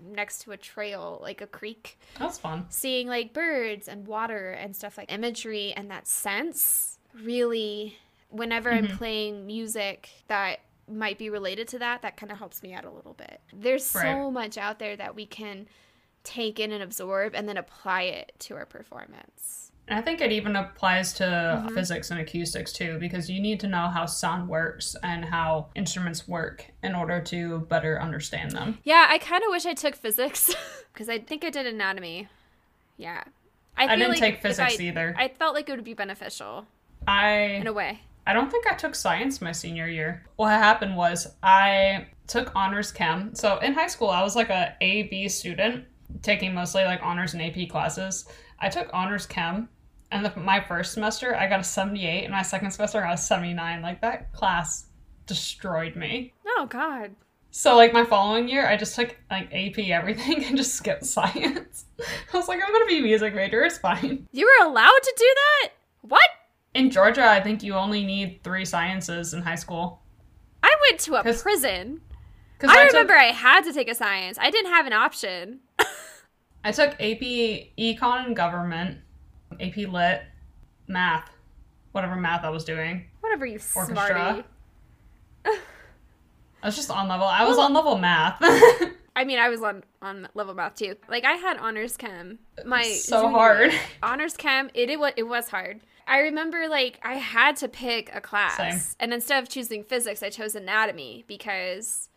[0.00, 1.98] next to a trail, like a creek.
[2.18, 2.66] That's fun.
[2.68, 7.98] Seeing like birds and water and stuff like imagery and that sense really,
[8.30, 8.92] whenever mm-hmm.
[8.92, 12.84] I'm playing music that might be related to that, that kind of helps me out
[12.84, 13.40] a little bit.
[13.52, 14.02] There's Right.
[14.02, 15.68] so much out there that we can
[16.24, 19.71] take in and absorb and then apply it to our performance.
[19.88, 21.74] And I think it even applies to mm-hmm.
[21.74, 26.28] physics and acoustics too, because you need to know how sound works and how instruments
[26.28, 28.78] work in order to better understand them.
[28.84, 30.54] Yeah, I kind of wish I took physics
[30.92, 32.28] because I think I did anatomy.
[32.96, 33.24] Yeah.
[33.76, 35.14] I, feel didn't like take physics I, either.
[35.18, 36.66] I felt like it would be beneficial
[37.08, 38.00] I in a way.
[38.26, 40.24] I don't think I took science my senior year.
[40.36, 43.34] What happened was I took honors chem.
[43.34, 45.84] So in high school, I was like a A B student,
[46.22, 48.26] taking mostly like honors and AP classes.
[48.62, 49.68] I took honors chem,
[50.10, 53.08] and the, my first semester I got a seventy eight, and my second semester I
[53.08, 53.82] got a seventy nine.
[53.82, 54.86] Like that class
[55.26, 56.32] destroyed me.
[56.46, 57.10] Oh God.
[57.50, 61.84] So like my following year, I just took like AP everything and just skipped science.
[62.32, 63.62] I was like, I'm gonna be a music major.
[63.62, 64.26] It's fine.
[64.32, 65.68] You were allowed to do that?
[66.02, 66.28] What?
[66.74, 70.00] In Georgia, I think you only need three sciences in high school.
[70.62, 72.00] I went to a 'Cause- prison.
[72.58, 74.38] 'Cause I, took- remember I had to take a science.
[74.40, 75.60] I didn't have an option.
[76.64, 77.20] I took AP
[77.78, 78.98] Econ and Government,
[79.60, 80.22] AP Lit,
[80.86, 81.30] Math,
[81.92, 83.06] whatever math I was doing.
[83.20, 83.94] Whatever, you Orchestra.
[83.94, 84.44] smarty.
[85.44, 87.26] I was just on level.
[87.26, 88.38] I was Well- on level math.
[89.14, 90.96] I mean, I was on on level math too.
[91.08, 92.38] Like I had honors chem.
[92.64, 93.72] My so hard.
[94.02, 94.70] honors chem.
[94.74, 95.80] It it was it was hard.
[96.06, 98.96] I remember like I had to pick a class, Same.
[99.00, 102.08] and instead of choosing physics, I chose anatomy because,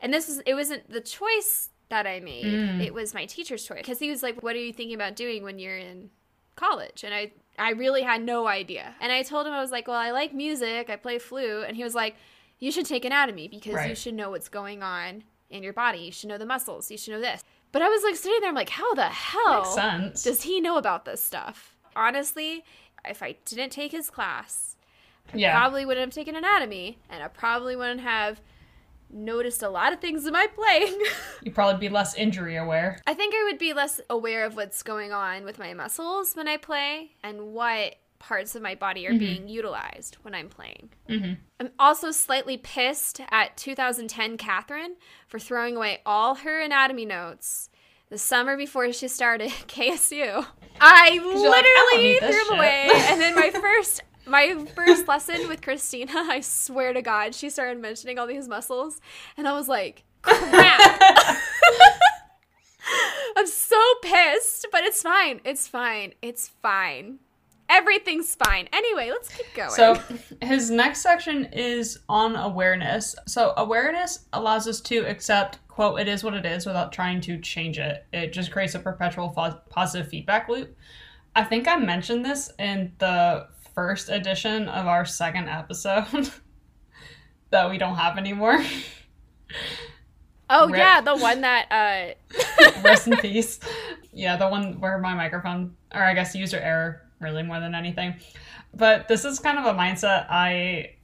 [0.00, 2.44] and this is it wasn't the choice that I made.
[2.44, 2.84] Mm.
[2.84, 5.42] It was my teacher's choice because he was like, "What are you thinking about doing
[5.42, 6.10] when you're in
[6.56, 8.94] college?" And I I really had no idea.
[9.00, 10.90] And I told him I was like, "Well, I like music.
[10.90, 12.16] I play flute," and he was like,
[12.58, 15.98] "You should take anatomy because you should know what's going on in your body.
[15.98, 16.90] You should know the muscles.
[16.90, 17.42] You should know this."
[17.72, 21.04] But I was like sitting there, I'm like, "How the hell does he know about
[21.04, 22.64] this stuff?" Honestly,
[23.04, 24.76] if I didn't take his class,
[25.32, 25.58] yeah.
[25.58, 28.40] probably wouldn't have taken anatomy, and I probably wouldn't have
[29.10, 30.98] noticed a lot of things in my playing.
[31.42, 32.98] You'd probably be less injury aware.
[33.06, 36.48] I think I would be less aware of what's going on with my muscles when
[36.48, 40.88] I play and what parts of my body are being utilized when I'm playing.
[41.10, 41.36] Mhm.
[41.60, 44.96] I'm also slightly pissed at 2010 Catherine
[45.28, 47.68] for throwing away all her anatomy notes
[48.08, 50.46] the summer before she started KSU.
[50.80, 52.88] I you're like, "I literally threw them shit." away.
[53.10, 57.80] And then my first my first lesson with Christina, I swear to God, she started
[57.80, 59.00] mentioning all these muscles,
[59.36, 61.00] and I was like, crap.
[63.36, 65.40] I'm so pissed, but it's fine.
[65.44, 66.14] It's fine.
[66.22, 67.18] It's fine.
[67.68, 68.68] Everything's fine.
[68.72, 69.70] Anyway, let's keep going.
[69.70, 70.00] So
[70.42, 73.16] his next section is on awareness.
[73.26, 77.38] So awareness allows us to accept, quote, it is what it is without trying to
[77.40, 78.04] change it.
[78.12, 80.76] It just creates a perpetual fo- positive feedback loop.
[81.34, 86.30] I think I mentioned this in the first edition of our second episode
[87.50, 88.62] that we don't have anymore.
[90.50, 90.76] oh rip.
[90.78, 92.14] yeah, the one that uh
[92.82, 93.60] Rest in peace.
[94.12, 98.14] Yeah, the one where my microphone, or I guess user error, really more than anything.
[98.74, 100.94] But this is kind of a mindset I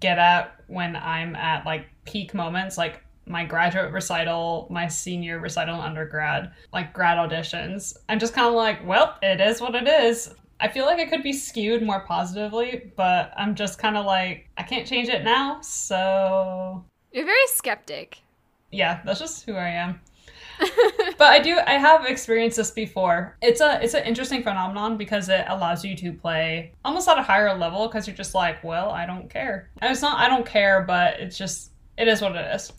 [0.00, 5.76] get at when I'm at like peak moments, like my graduate recital, my senior recital
[5.76, 7.96] in undergrad, like grad auditions.
[8.08, 10.34] I'm just kind of like, well, it is what it is.
[10.60, 14.48] I feel like it could be skewed more positively, but I'm just kind of like,
[14.56, 15.60] I can't change it now.
[15.60, 18.18] So, you're very skeptic.
[18.70, 20.00] yeah, that's just who I am
[21.18, 23.36] but I do I have experienced this before.
[23.40, 27.22] It's a it's an interesting phenomenon because it allows you to play almost at a
[27.22, 29.70] higher level because you're just like, well, I don't care.
[29.80, 32.72] And it's not I don't care, but it's just it is what it is.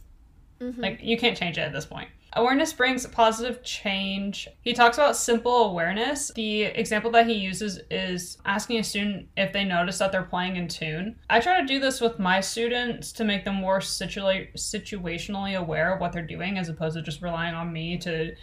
[0.61, 0.77] Mhm.
[0.77, 2.09] Like you can't change it at this point.
[2.33, 4.47] Awareness brings positive change.
[4.61, 6.31] He talks about simple awareness.
[6.35, 10.55] The example that he uses is asking a student if they notice that they're playing
[10.55, 11.15] in tune.
[11.29, 15.93] I try to do this with my students to make them more situa- situationally aware
[15.93, 18.35] of what they're doing as opposed to just relying on me to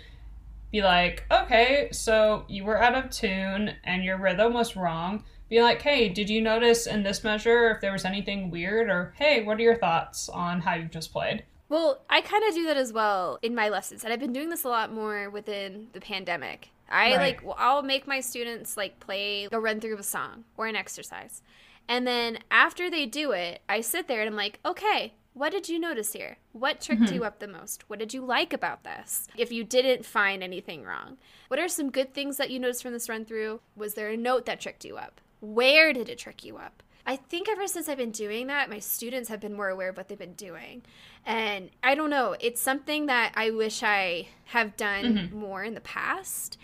[0.73, 5.23] be like, okay, so you were out of tune and your rhythm was wrong.
[5.49, 8.91] Be like, hey, did you notice in this measure if there was anything weird?
[8.91, 11.45] Or, hey, what are your thoughts on how you've just played?
[11.69, 14.51] Well, I kind of do that as well in my lessons, and I've been doing
[14.51, 16.71] this a lot more within the pandemic.
[16.89, 17.19] I Right.
[17.19, 20.67] like well, I'll make my students like play a run through of a song or
[20.67, 21.43] an exercise.
[21.89, 25.69] And then after they do it, I sit there and I'm like, "Okay, what did
[25.69, 26.39] you notice here?
[26.53, 27.15] What tricked mm-hmm.
[27.15, 27.85] you up the most?
[27.91, 29.29] What did you like about this?
[29.37, 32.95] If you didn't find anything wrong, what are some good things that you noticed from
[32.95, 33.61] this run through?
[33.77, 35.21] Was there a note that tricked you up?
[35.41, 36.83] Where did it trick you up?
[37.07, 39.97] I think ever since I've been doing that, my students have been more aware of
[39.97, 40.83] what they've been doing.
[41.25, 45.39] And I don't know, it's something that I wish I have done mm-hmm.
[45.39, 46.59] more in the past.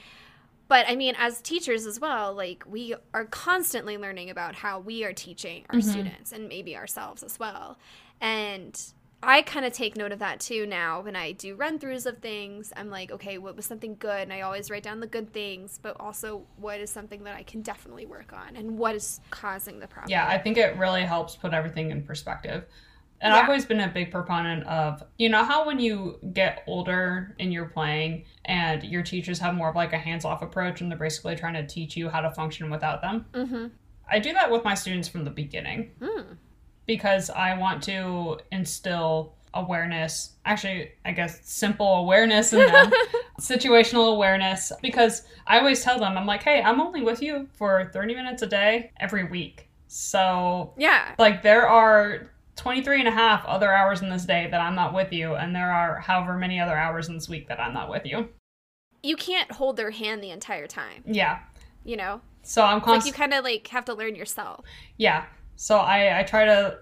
[0.67, 5.05] But I mean, as teachers as well, like we are constantly learning about how we
[5.05, 5.91] are teaching our mm-hmm.
[5.91, 7.79] students and maybe ourselves as well.
[8.21, 8.81] And
[9.23, 12.19] I kind of take note of that too now when I do run throughs of
[12.19, 12.73] things.
[12.77, 14.23] I'm like, okay, what was something good?
[14.23, 17.45] And I always write down the good things, but also what is something that I
[17.45, 20.11] can definitely work on and what is causing the problem.
[20.11, 22.65] Yeah, I think it really helps put everything in perspective.
[23.21, 23.39] And Yeah.
[23.41, 27.53] I've always been a big proponent of, you know, how when you get older and
[27.53, 30.99] you're playing and your teachers have more of like a hands off approach and they're
[30.99, 33.27] basically trying to teach you how to function without them.
[33.33, 33.67] Mm-hmm.
[34.11, 36.37] I do that with my students from the beginning Mm.
[36.87, 42.91] Because I want to instill awareness, actually, I guess simple awareness in them,
[43.41, 44.73] situational awareness.
[44.81, 48.43] Because I always tell them, I'm like, hey, I'm only with you for 30 minutes
[48.43, 49.69] a day every week.
[49.89, 51.15] So Yeah.
[51.19, 54.95] like there are 23 and a half other hours in this day that I'm not
[54.95, 57.91] with you, and there are however many other hours in this week that I'm not
[57.91, 58.29] with you.
[59.03, 61.41] You can't hold their hand the entire time, Yeah.
[61.85, 62.21] you know?
[62.43, 64.65] So I'm like you kind of like have to learn yourself.
[64.97, 65.27] yeah.
[65.57, 66.79] So I, I try to,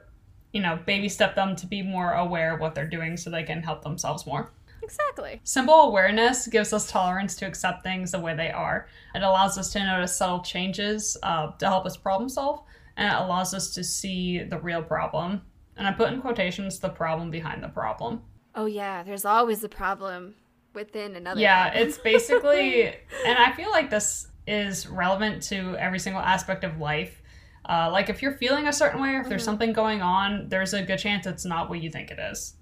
[0.52, 3.42] you know, baby step them to be more aware of what they're doing so they
[3.42, 4.50] can help themselves more.
[4.82, 5.40] Exactly.
[5.44, 8.88] Simple awareness gives us tolerance to accept things the way they are.
[9.14, 12.62] It allows us to notice subtle changes uh, to help us problem solve,
[12.96, 15.42] and it allows us to see the real problem.
[15.76, 18.22] And I put in quotations the problem behind the problem.
[18.54, 20.34] Oh yeah, there's always a problem
[20.74, 21.40] within another.
[21.40, 21.88] Yeah, problem.
[21.88, 22.86] it's basically,
[23.26, 27.19] and I feel like this is relevant to every single aspect of life.
[27.68, 29.46] Uh, like if you're feeling a certain way, or if there's Mhm.
[29.46, 32.56] something going on, there's a good chance it's not what you think it is,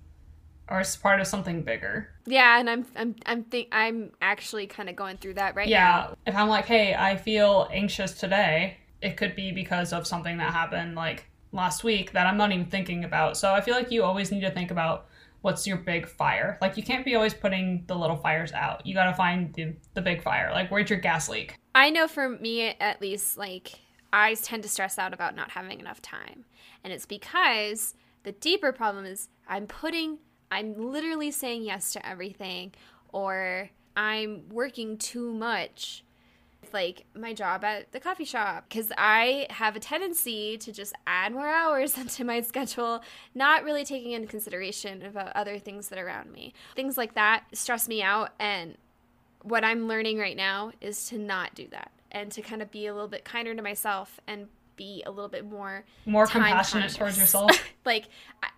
[0.68, 2.10] or it's part of something bigger.
[2.26, 5.84] yeah, and I'm I'm I'm think I'm actually kind of going through that right yeah,
[5.84, 6.16] now.
[6.26, 10.36] Yeah, if I'm like, hey, I feel anxious today, it could be because of something
[10.38, 13.36] that happened like last week that I'm not even thinking about.
[13.38, 15.06] So I feel like you always need to think about
[15.40, 16.58] what's your big fire.
[16.60, 18.84] Like you can't be always putting the little fires out.
[18.84, 20.50] You got to find the the big fire.
[20.52, 21.54] Like where's your gas leak?
[21.74, 23.78] I know for me at least, like
[24.12, 26.44] I tend to stress out about not having enough time,
[26.82, 30.18] and it's because the deeper problem is I'm putting,
[30.50, 32.72] I'm literally saying yes to everything,
[33.12, 36.04] or I'm working too much.
[36.62, 40.94] It's Like my job at the coffee shop, because I have a tendency to just
[41.06, 43.02] add more hours into my schedule,
[43.34, 46.54] not really taking into consideration about other things that are around me.
[46.74, 48.76] Things like that stress me out, and
[49.42, 52.86] what I'm learning right now is to not do that and to kind of be
[52.86, 56.96] a little bit kinder to myself and be a little bit more More compassionate conscious.
[56.96, 57.50] towards yourself.
[57.84, 58.06] like
[58.42, 58.48] I,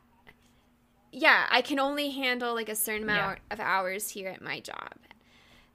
[1.13, 3.15] yeah i can only handle like a certain Yeah.
[3.25, 4.93] amount of hours here at my job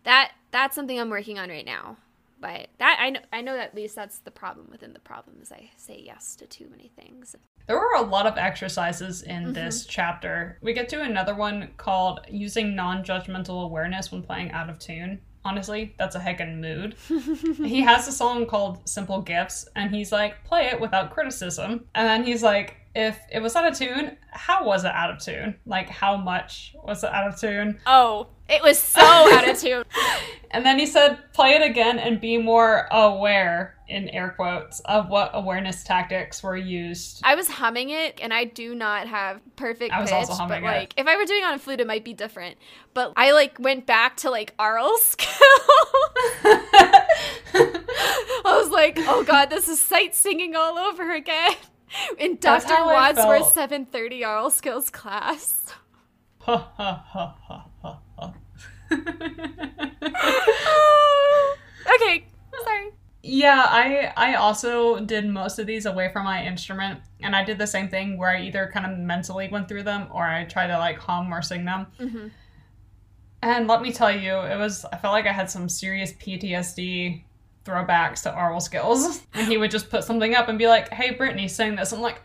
[0.04, 1.98] that that's something i'm working on right now
[2.40, 5.38] but that i know i know that at least that's the problem within the problem
[5.42, 7.36] is i say yes to too many things
[7.68, 9.54] There were a lot of exercises in Mm-hmm.
[9.54, 10.60] this chapter.
[10.62, 15.20] We get to another one called using non judgmental awareness when playing out of tune.
[15.46, 16.96] Honestly, that's a heckin' mood.
[17.66, 21.86] he has a song called Simple Gifts, and he's like, play it without criticism.
[21.94, 25.20] And then he's like, if it was out of tune, how was it out of
[25.20, 25.56] tune?
[25.68, 27.80] Like, how much was it out of tune?
[27.86, 29.84] oh it was so out of tune
[30.56, 35.10] And then he said, play it again and be more aware, in air quotes, of
[35.10, 37.20] what awareness tactics were used.
[37.26, 40.16] I was humming it, and I do not have perfect I was pitch.
[40.16, 40.78] also humming but it.
[40.78, 42.58] like, if I were doing it on a flute, it might be different.
[42.94, 45.28] But I like went back to like aural skill.
[47.54, 51.56] I was like, oh god, this is sight singing all over again.
[52.18, 52.86] In That's Dr.
[52.86, 55.74] Wadsworth's 730 aural skills class.
[56.40, 57.66] Ha ha ha ha.
[61.96, 62.26] okay,
[62.64, 62.92] sorry.
[63.24, 67.58] Yeah, I I also did most of these away from my instrument, and I did
[67.58, 70.68] the same thing where I either kind of mentally went through them or I tried
[70.68, 71.88] to like hum or sing them.
[72.00, 72.32] Mhm.
[73.42, 77.24] And let me tell you, it was I felt like I had some serious PTSD
[77.64, 79.22] throwbacks to aural skills.
[79.34, 82.02] And he would just put something up and be like, "Hey, Brittany, sing this." I'm
[82.02, 82.22] like,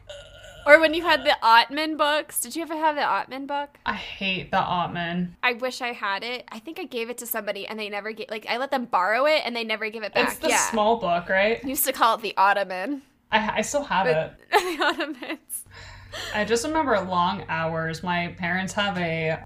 [0.67, 2.41] Or when you had the Ottman books.
[2.41, 3.79] Did you ever have the Ottman book?
[3.87, 5.31] I hate the Ottman.
[5.43, 6.45] I wish I had it.
[6.51, 8.85] I think I gave it to somebody and they never gave like I let them
[8.85, 10.33] borrow it and they never give it back.
[10.33, 10.71] It's the yeah.
[10.71, 11.61] small book, right?
[11.63, 13.03] I used to call it the Ottoman.
[13.33, 14.33] I I still have it.
[14.51, 15.65] the Ottomans.
[16.35, 18.03] I just remember long hours.
[18.03, 19.43] My parents have a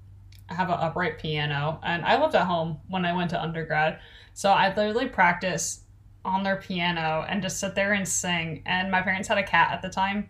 [0.47, 3.99] have an upright piano, and I lived at home when I went to undergrad,
[4.33, 5.81] so I literally practice
[6.23, 8.63] on their piano and just sit there and sing.
[8.65, 10.29] And my parents had a cat at the time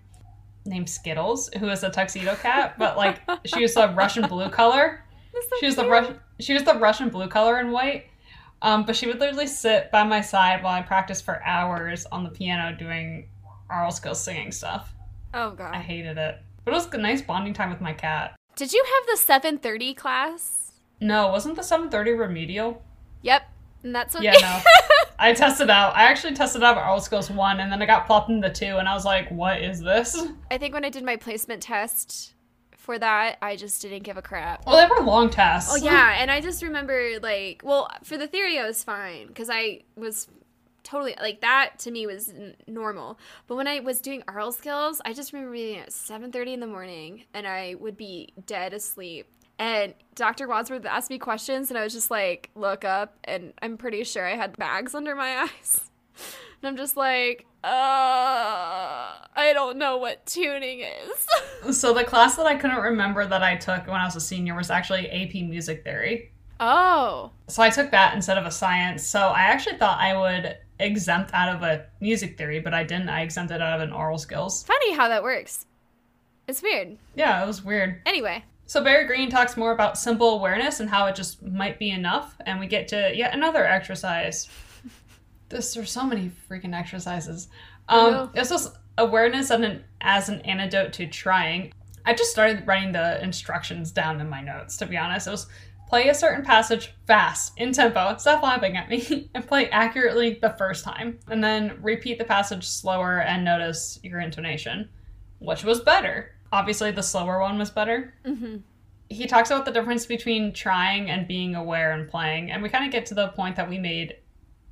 [0.65, 5.03] named Skittles, who was a tuxedo cat, but like she was a Russian blue color.
[5.33, 5.87] So She was the.
[5.87, 6.19] Russian.
[6.39, 8.05] She was the Russian blue color and white.
[8.61, 12.23] Um, but she would literally sit by my side while I practiced for hours on
[12.23, 13.29] the piano doing
[13.69, 14.93] aural skills singing stuff.
[15.33, 15.75] Oh god.
[15.75, 16.39] I hated it.
[16.63, 18.35] But it was a nice bonding time with my cat.
[18.55, 20.71] Did you have the 730 class?
[21.01, 22.81] No, wasn't the 730 remedial?
[23.21, 23.43] Yep.
[23.85, 24.59] And that's what Yeah, no.
[25.19, 25.95] I tested out.
[25.95, 28.89] I actually tested out Aural Skills 1 and then I got plopped into 2 and
[28.89, 30.21] I was like, what is this?
[30.51, 32.33] I think when I did my placement test,
[32.85, 33.37] for that.
[33.41, 34.65] I just didn't give a crap.
[34.65, 35.73] Well, they were long tests.
[35.73, 39.49] Oh yeah, and I just remember like, well, for the theory I was fine because
[39.49, 40.27] I was
[40.83, 43.17] totally like that to me was n- normal.
[43.47, 46.59] But when I was doing aural skills, I just remember being at seven thirty in
[46.59, 49.27] the morning, and I would be dead asleep.
[49.57, 50.47] And Dr.
[50.47, 54.25] Wadsworth asked me questions, and I was just like, look up, and I'm pretty sure
[54.27, 55.89] I had bags under my eyes.
[56.61, 61.27] And I'm just like, uh, I don't know what tuning is.
[61.75, 64.55] So the class that I couldn't remember that I took when I was a senior
[64.55, 66.31] was actually AP Music Theory.
[66.59, 69.03] oh, So I took that instead of a science.
[69.03, 73.09] So I actually thought I would exempt out of a music theory, but I didn't.
[73.09, 74.63] I exempted out of an aural skills.
[74.63, 75.65] funny how that works.
[76.47, 76.97] It's weird.
[77.15, 77.99] Yeah, it was weird.
[78.05, 81.91] Anyway, So Barry Green talks more about simple awareness and how it just might be
[81.91, 84.49] enough, and we get to yet another exercise.
[85.47, 87.49] This there's so many freaking exercises.
[87.87, 91.71] Um, this was awareness and an, as an antidote to trying.
[92.03, 94.75] I just started writing the instructions down in my notes.
[94.77, 95.45] To be honest, it was
[95.87, 98.17] play a certain passage fast in tempo.
[98.17, 102.65] Stop laughing at me and play accurately the first time, and then repeat the passage
[102.65, 104.89] slower and notice your intonation,
[105.39, 106.34] which was better.
[106.55, 108.57] Obviously, the slower one was better hmm
[109.07, 112.83] he talks about the difference between trying and being aware and playing and we kind
[112.85, 114.15] of get to the point that we made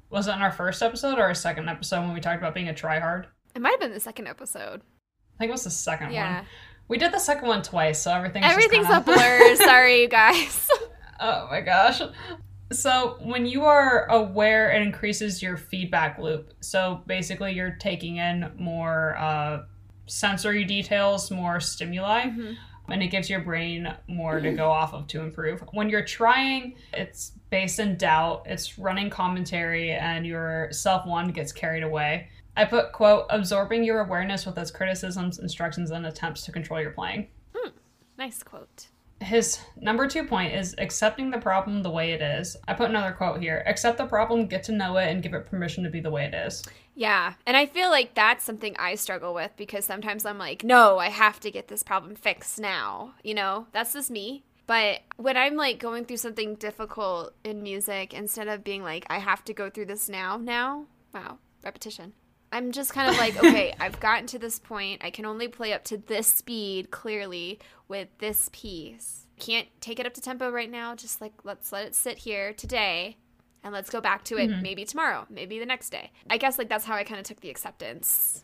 [0.09, 2.67] was it in our first episode or our second episode when we talked about being
[2.67, 3.25] a tryhard
[3.55, 4.81] it might have been the second episode.
[4.81, 6.38] i think it was the second Yeah.
[6.38, 6.45] one
[6.88, 9.55] we did the second one twice so everything's just Everything's kinda- a blur.
[9.67, 10.67] Sorry, you guys.
[11.19, 12.01] oh my gosh
[12.71, 18.51] so when you are aware it increases your feedback loop so basically you're taking in
[18.57, 19.59] more uh,
[20.06, 22.56] sensory details more stimuli Mhm.
[22.89, 25.62] and it gives your brain more to go off of to improve.
[25.72, 31.51] When you're trying, it's based in doubt, it's running commentary, and your self one gets
[31.51, 32.30] carried away.
[32.56, 36.91] I put, quote, absorbing your awareness with its criticisms, instructions, and attempts to control your
[36.91, 37.28] playing.
[38.18, 38.88] nice quote.
[39.22, 42.56] His number two point is accepting the problem the way it is.
[42.68, 45.45] I put another quote here accept the problem, get to know it, and give it
[45.49, 46.64] permission to be the way it is.
[46.96, 51.00] Yeah, and I feel like that's something I struggle with because sometimes I'm like, no,
[51.00, 53.16] I have to get this problem fixed now.
[53.24, 54.44] You know, that's just me.
[54.68, 59.20] But when I'm like going through something difficult in music, instead of being like, I
[59.20, 62.14] have to go through this now, now, wow, repetition.
[62.52, 65.04] I'm just kind of like, okay, I've gotten to this point.
[65.04, 69.26] I can only play up to this speed clearly with this piece.
[69.39, 70.94] Can't take it up to tempo right now.
[70.94, 73.18] Just like, let's let it sit here today
[73.64, 76.11] and let's go back to it maybe tomorrow, maybe the next day.
[76.30, 78.43] I guess like that's how I kind of took the acceptance.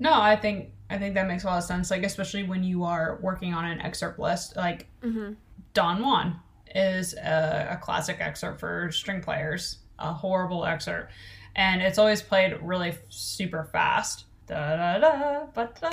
[0.00, 1.90] No, I think I think that makes a lot of sense.
[1.90, 5.32] Like especially when you are working on an excerpt list, like Mm-hmm.
[5.74, 6.40] Don Juan
[6.74, 11.12] is a, a classic excerpt for string players, a horrible excerpt,
[11.56, 14.24] and it's always played really f- super fast.
[14.46, 15.90] Da da da ba da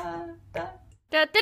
[0.53, 0.67] da
[1.11, 1.41] Da da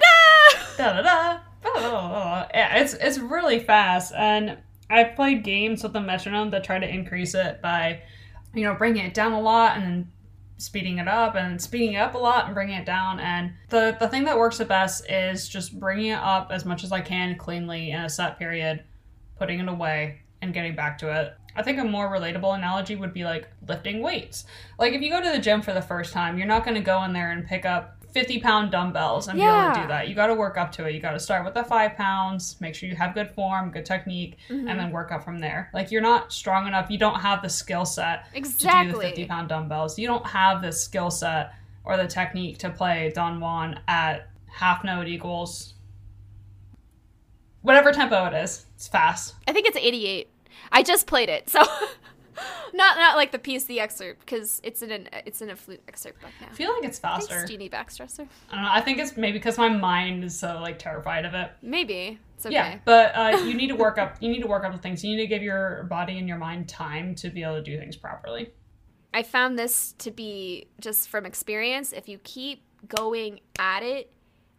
[0.00, 0.76] da.
[0.76, 2.46] da, da, da.
[2.54, 4.58] Yeah, it's it's really fast, and
[4.90, 8.02] I've played games with the metronome that try to increase it by,
[8.54, 10.12] you know, bringing it down a lot and then
[10.56, 13.18] speeding it up and speeding it up a lot and bringing it down.
[13.20, 16.84] And the the thing that works the best is just bringing it up as much
[16.84, 18.84] as I can cleanly in a set period,
[19.38, 21.34] putting it away and getting back to it.
[21.56, 24.44] I think a more relatable analogy would be like lifting weights.
[24.78, 26.80] Like if you go to the gym for the first time, you're not going to
[26.80, 30.08] go in there and pick up 50 pound dumbbells and be able to do that.
[30.08, 30.94] You got to work up to it.
[30.94, 33.84] You got to start with the five pounds, make sure you have good form, good
[33.84, 34.68] technique, Mm-hmm.
[34.68, 35.68] and then work up from there.
[35.74, 36.88] Like you're not strong enough.
[36.90, 39.98] You don't have the skill set to do the 50 pound dumbbells.
[39.98, 41.52] You don't have the skill set
[41.84, 45.74] or the technique to play Don Juan at half note equals
[47.62, 48.66] whatever tempo it is.
[48.76, 49.34] It's fast.
[49.48, 50.28] I think it's 88.
[50.72, 51.62] I just played it, so
[52.74, 55.80] not not like the piece the excerpt because it's in an it's in a flute
[55.88, 56.48] excerpt book now.
[56.50, 57.46] I feel like it's faster.
[57.46, 58.26] Thanks, Jeanne Baxtresser.
[58.50, 58.70] I don't know.
[58.72, 61.50] I think it's maybe because my mind is so like terrified of it.
[61.62, 62.54] Maybe it's okay.
[62.54, 64.16] Yeah, but uh, you need to work up.
[64.20, 65.04] You need to work up the things.
[65.04, 67.78] You need to give your body and your mind time to be able to do
[67.78, 68.52] things properly.
[69.12, 71.92] I found this to be just from experience.
[71.92, 74.10] If you keep going at it,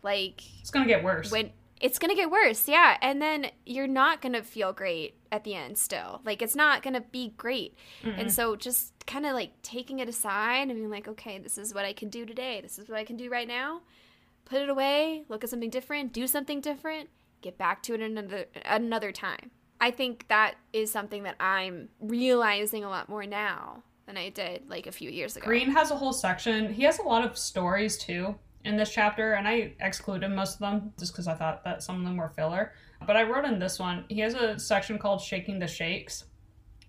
[0.02, 1.30] like It's gonna get worse.
[1.32, 1.52] when
[1.82, 5.78] it's gonna get worse, yeah, and then you're not gonna feel great at the end.
[5.78, 10.10] Still, like it's not gonna be great, and so just kind of like taking it
[10.10, 12.62] aside and being like, okay, this is what I can do today.
[12.62, 13.82] This is what I can do right now.
[14.46, 15.26] Put it away.
[15.28, 16.14] Look at something different.
[16.14, 17.10] Do something different.
[17.42, 19.52] Get back to it another another time.
[19.82, 24.70] I think that is something that I'm realizing a lot more now than I did
[24.70, 25.46] like a few years ago.
[25.46, 26.72] Green has a whole section.
[26.72, 28.36] He has a lot of stories too
[28.66, 31.98] in this chapter, and I excluded most of them just because I thought that some
[31.98, 32.74] of them were filler.
[33.06, 36.26] But I wrote in this one, he has a section called Shaking the Shakes.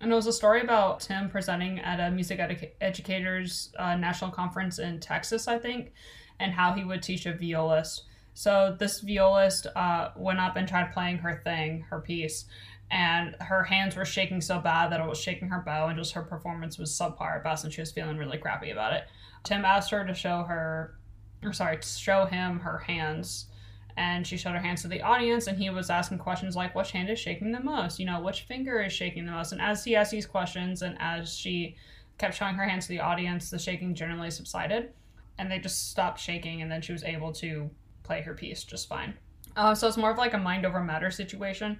[0.01, 4.31] And it was a story about Tim presenting at a music edu- educators uh, national
[4.31, 5.93] conference in Texas, I think,
[6.39, 8.03] and how he would teach a violist.
[8.33, 12.45] So this violist uh, went up and tried playing her thing, her piece,
[12.89, 16.13] and her hands were shaking so bad that it was shaking her bow, and just
[16.13, 19.05] her performance was subpar at best, and she was feeling really crappy about it.
[19.43, 20.96] Tim asked her to show her,
[21.43, 23.47] or sorry, to show him her hands,
[23.95, 26.91] and she showed her hands to the audience, and he was asking questions like, which
[26.91, 27.99] hand is shaking the most?
[27.99, 29.51] You know, which finger is shaking the most?
[29.51, 31.75] And as he asked these questions, and as she
[32.17, 34.91] kept showing her hands to the audience, the shaking generally subsided,
[35.37, 37.69] and they just stopped shaking, and then she was able to
[38.03, 39.13] play her piece just fine.
[39.55, 41.79] Uh, so it's more of like a mind over matter situation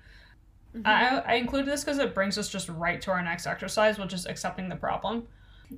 [0.76, 0.88] Mm-hmm.
[0.88, 4.14] I, I included this because it brings us just right to our next exercise, which
[4.14, 5.28] is accepting the problem.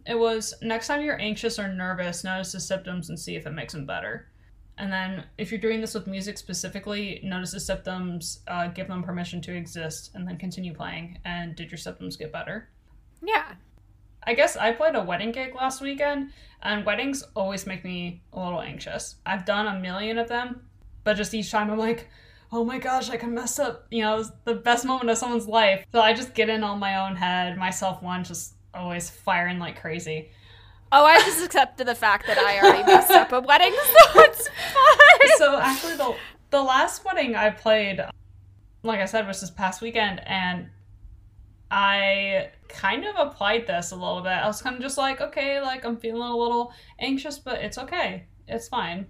[0.05, 3.51] It was next time you're anxious or nervous, notice the symptoms and see if it
[3.51, 4.27] makes them better.
[4.77, 9.03] And then, if you're doing this with music specifically, notice the symptoms, uh, give them
[9.03, 11.19] permission to exist, and then continue playing.
[11.25, 12.69] And did your symptoms get better?
[13.21, 13.55] Yeah.
[14.23, 16.31] I guess I played a wedding gig last weekend,
[16.61, 19.15] and weddings always make me a little anxious.
[19.25, 20.61] I've done a million of them,
[21.03, 22.07] but just each time I'm like,
[22.51, 25.85] oh my gosh, I can mess up, you know, the best moment of someone's life.
[25.91, 29.79] So I just get in on my own head, myself one, just always firing like
[29.79, 30.29] crazy.
[30.91, 34.47] Oh, I just accepted the fact that I already messed up a wedding, so it's
[34.47, 35.37] fine.
[35.37, 36.15] So actually, the
[36.49, 38.03] the last wedding I played,
[38.83, 40.69] like I said, was this past weekend, and
[41.69, 44.31] I kind of applied this a little bit.
[44.31, 47.77] I was kind of just like, okay, like I'm feeling a little anxious, but it's
[47.77, 49.05] okay, it's fine.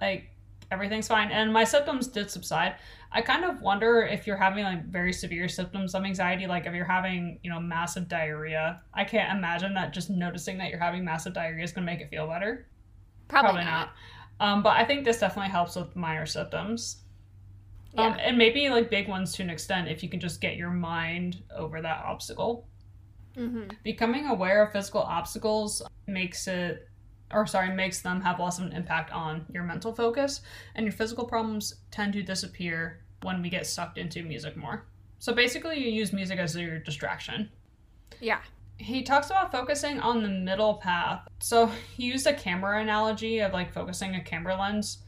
[0.00, 0.30] Like
[0.70, 1.30] everything's fine.
[1.30, 2.76] And my symptoms did subside.
[3.14, 6.74] I kind of wonder if you're having like very severe symptoms of anxiety, like if
[6.74, 8.80] you're having, you know, massive diarrhea.
[8.94, 12.00] I can't imagine that just noticing that you're having massive diarrhea is going to make
[12.00, 12.66] it feel better.
[13.28, 13.90] Probably, Probably not.
[14.40, 14.48] not.
[14.48, 17.02] Um, but I think this definitely helps with minor symptoms.
[17.94, 18.06] Yeah.
[18.06, 20.70] Um, and maybe like big ones to an extent if you can just get your
[20.70, 22.66] mind over that obstacle.
[23.36, 23.74] Mm-hmm.
[23.82, 26.88] Becoming aware of physical obstacles makes it
[27.32, 30.40] or sorry, makes them have less of an impact on your mental focus,
[30.74, 34.84] and your physical problems tend to disappear when we get sucked into music more.
[35.18, 37.48] So basically, you use music as your distraction.
[38.20, 38.40] Yeah.
[38.76, 41.28] He talks about focusing on the middle path.
[41.38, 41.66] So
[41.96, 44.98] he used a camera analogy of like focusing a camera lens.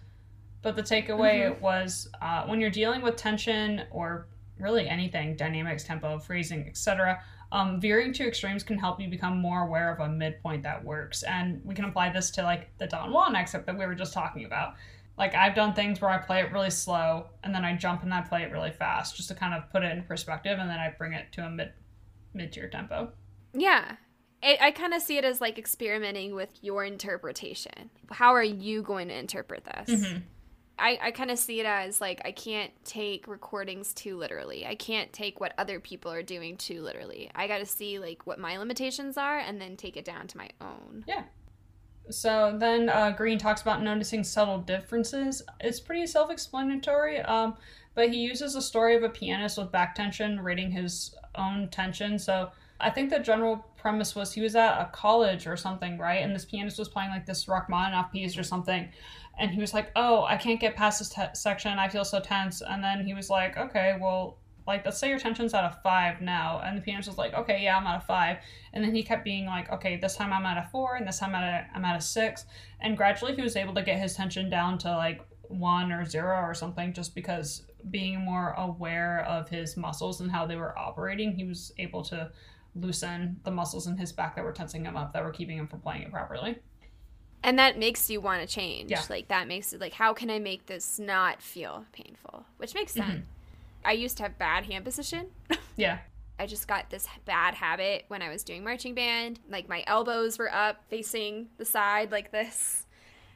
[0.62, 1.60] But the takeaway mm-hmm.
[1.60, 7.20] was uh, when you're dealing with tension or really anything, dynamics, tempo, phrasing, etc.,
[7.54, 11.22] um, veering to extremes can help you become more aware of a midpoint that works.
[11.22, 14.12] And we can apply this to like the Don Juan excerpt that we were just
[14.12, 14.74] talking about.
[15.16, 18.12] Like I've done things where I play it really slow and then I jump and
[18.12, 20.80] I play it really fast just to kind of put it in perspective and then
[20.80, 21.70] I bring it to a mid
[22.34, 23.12] mid tier tempo.
[23.52, 23.96] Yeah.
[24.42, 27.88] I, I kind of see it as like experimenting with your interpretation.
[28.10, 30.02] How are you going to interpret this?
[30.02, 30.18] Mm-hmm.
[30.78, 34.66] I, I kind of see it as like I can't take recordings too literally.
[34.66, 37.30] I can't take what other people are doing too literally.
[37.34, 40.36] I got to see like what my limitations are and then take it down to
[40.36, 41.04] my own.
[41.06, 41.22] Yeah.
[42.10, 45.42] So then uh, Green talks about noticing subtle differences.
[45.60, 47.56] It's pretty self explanatory, um,
[47.94, 52.18] but he uses the story of a pianist with back tension rating his own tension.
[52.18, 52.50] So
[52.80, 56.22] I think the general premise was he was at a college or something, right?
[56.22, 58.88] And this pianist was playing like this Rachmaninoff piece or something
[59.38, 61.78] and he was like, "Oh, I can't get past this section.
[61.78, 65.18] I feel so tense." And then he was like, "Okay, well, like let's say your
[65.18, 68.06] tension's at a five now," and the pianist was like, "Okay, yeah, I'm at a
[68.06, 68.38] five.
[68.72, 71.18] And then he kept being like, "Okay, this time I'm at a four, and this
[71.18, 72.46] time I'm at a, I'm at a six.
[72.80, 76.38] And gradually he was able to get his tension down to like one or zero
[76.38, 81.32] or something, just because being more aware of his muscles and how they were operating,
[81.36, 82.30] he was able to
[82.74, 85.68] loosen the muscles in his back that were tensing him up that were keeping him
[85.68, 86.58] from playing it properly
[87.44, 89.02] and that makes you want to change yeah.
[89.08, 92.92] like that makes it like how can i make this not feel painful which makes
[92.92, 93.08] mm-hmm.
[93.08, 93.86] sense mm-hmm.
[93.88, 95.26] i used to have bad hand position
[95.76, 95.98] yeah
[96.40, 100.38] i just got this bad habit when i was doing marching band like my elbows
[100.38, 102.86] were up facing the side like this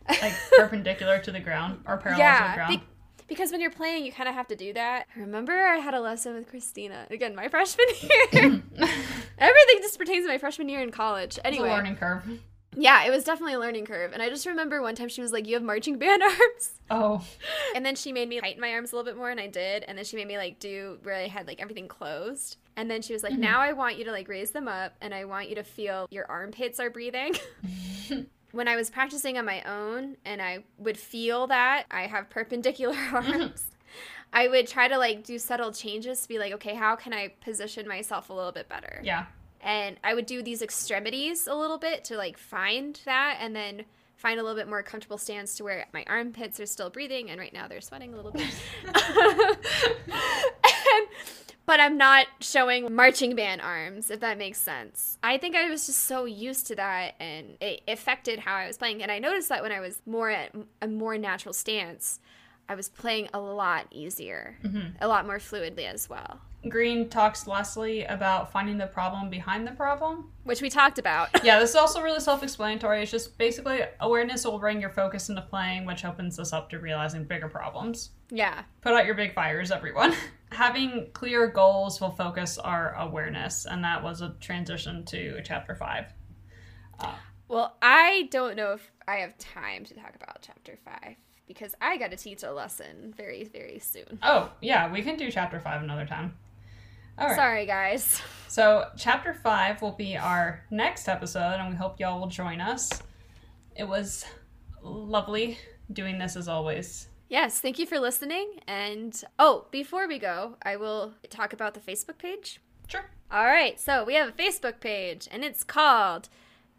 [0.08, 2.86] like perpendicular to the ground or parallel yeah, to the ground be-
[3.28, 5.06] because when you're playing, you kind of have to do that.
[5.14, 8.62] Remember I had a lesson with Christina again, my freshman year.
[9.38, 11.38] Everything just pertains to my freshman year in college.
[11.44, 12.22] Anyway, learning curve.
[12.76, 14.12] Yeah, it was definitely a learning curve.
[14.12, 16.80] And I just remember one time she was like, You have marching band arms.
[16.90, 17.24] Oh.
[17.74, 19.84] And then she made me tighten my arms a little bit more, and I did.
[19.84, 22.56] And then she made me like do where I had like everything closed.
[22.76, 23.42] And then she was like, mm-hmm.
[23.42, 26.06] Now I want you to like raise them up, and I want you to feel
[26.10, 27.34] your armpits are breathing.
[28.52, 32.96] when I was practicing on my own and I would feel that I have perpendicular
[33.12, 33.64] arms.
[34.32, 37.28] I would try to like do subtle changes to be like, okay, how can I
[37.40, 39.00] position myself a little bit better?
[39.02, 39.26] Yeah
[39.60, 43.84] and I would do these extremities a little bit to like find that and then
[44.16, 47.38] find a little bit more comfortable stance to where my armpits are still breathing and
[47.40, 48.46] right now they're sweating a little bit.
[50.06, 51.06] and,
[51.66, 55.18] but I'm not showing marching band arms, if that makes sense.
[55.22, 58.76] I think I was just so used to that and it affected how I was
[58.78, 59.02] playing.
[59.02, 62.20] And I noticed that when I was more at a more natural stance,
[62.68, 64.96] I was playing a lot easier, Mm-hmm.
[65.00, 69.70] a lot more fluidly as well, Green talks lastly about finding the problem behind the
[69.70, 70.32] problem.
[70.42, 71.28] which we talked about.
[71.44, 73.02] Yeah, this is also really self explanatory.
[73.02, 76.80] It's just basically awareness will bring your focus into playing, which opens us up to
[76.80, 78.10] realizing bigger problems.
[78.30, 78.64] yeah.
[78.80, 80.14] Put out your big fires, everyone.
[80.50, 86.06] Having clear goals will focus our awareness, and that was a transition to chapter five.
[86.98, 87.14] Uh,
[87.46, 91.14] well, I don't know if I have time to talk about chapter five
[91.46, 94.18] because I got to teach a lesson very, very soon.
[94.22, 96.34] Oh, yeah, we can do chapter five another time.
[97.18, 97.36] All right.
[97.36, 98.20] Sorry, guys.
[98.50, 102.90] So, chapter five will be our next episode, and we hope y'all will join us.
[103.76, 104.24] It was
[104.82, 105.58] lovely
[105.92, 107.08] doing this as always.
[107.28, 108.60] Yes, thank you for listening.
[108.66, 112.58] And oh, before we go, I will talk about the Facebook page.
[112.88, 113.04] Sure.
[113.30, 116.30] All right, so we have a Facebook page, and it's called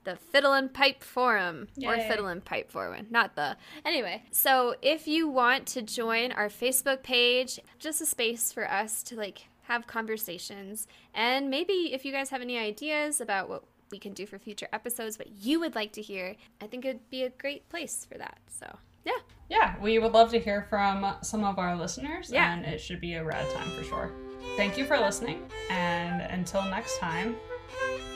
[0.06, 3.58] the Fiddle and Pipe Forum, or Fiddle and Pipe Forum, not the.
[3.86, 9.04] Anyway, so if you want to join our Facebook page, just a space for us
[9.04, 13.98] to like have conversations, and maybe if you guys have any ideas about what we
[14.00, 17.24] can do for future episodes, what you would like to hear, I think it'd be
[17.24, 18.40] a great place for that.
[18.48, 18.66] So
[19.06, 19.14] yeah,
[19.50, 22.52] Yeah, we would love to hear from some of our listeners, Yeah.
[22.54, 24.12] and it should be a rad time for sure.
[24.58, 27.36] Thank you for listening, and until next time,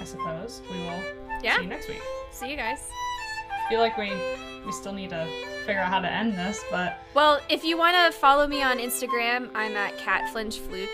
[0.01, 1.03] I suppose we will
[1.41, 1.57] Yeah.
[1.57, 2.01] see you next week.
[2.31, 2.89] see you guys.
[3.65, 4.11] I feel like we
[4.65, 5.25] we still need to
[5.65, 8.77] figure out how to end this, but Well, if you want to follow me on
[8.77, 10.89] Instagram, I'm at Catflinch Flute.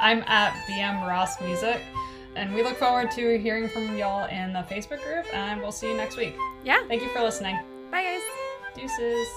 [0.00, 1.80] I'm at BM Ross Music,
[2.34, 5.88] and we look forward to hearing from y'all in the Facebook group, and we'll see
[5.90, 6.36] you next week.
[6.64, 7.58] Yeah, Thank you for listening.
[7.90, 8.20] bye guys.
[8.74, 9.28] Deuces.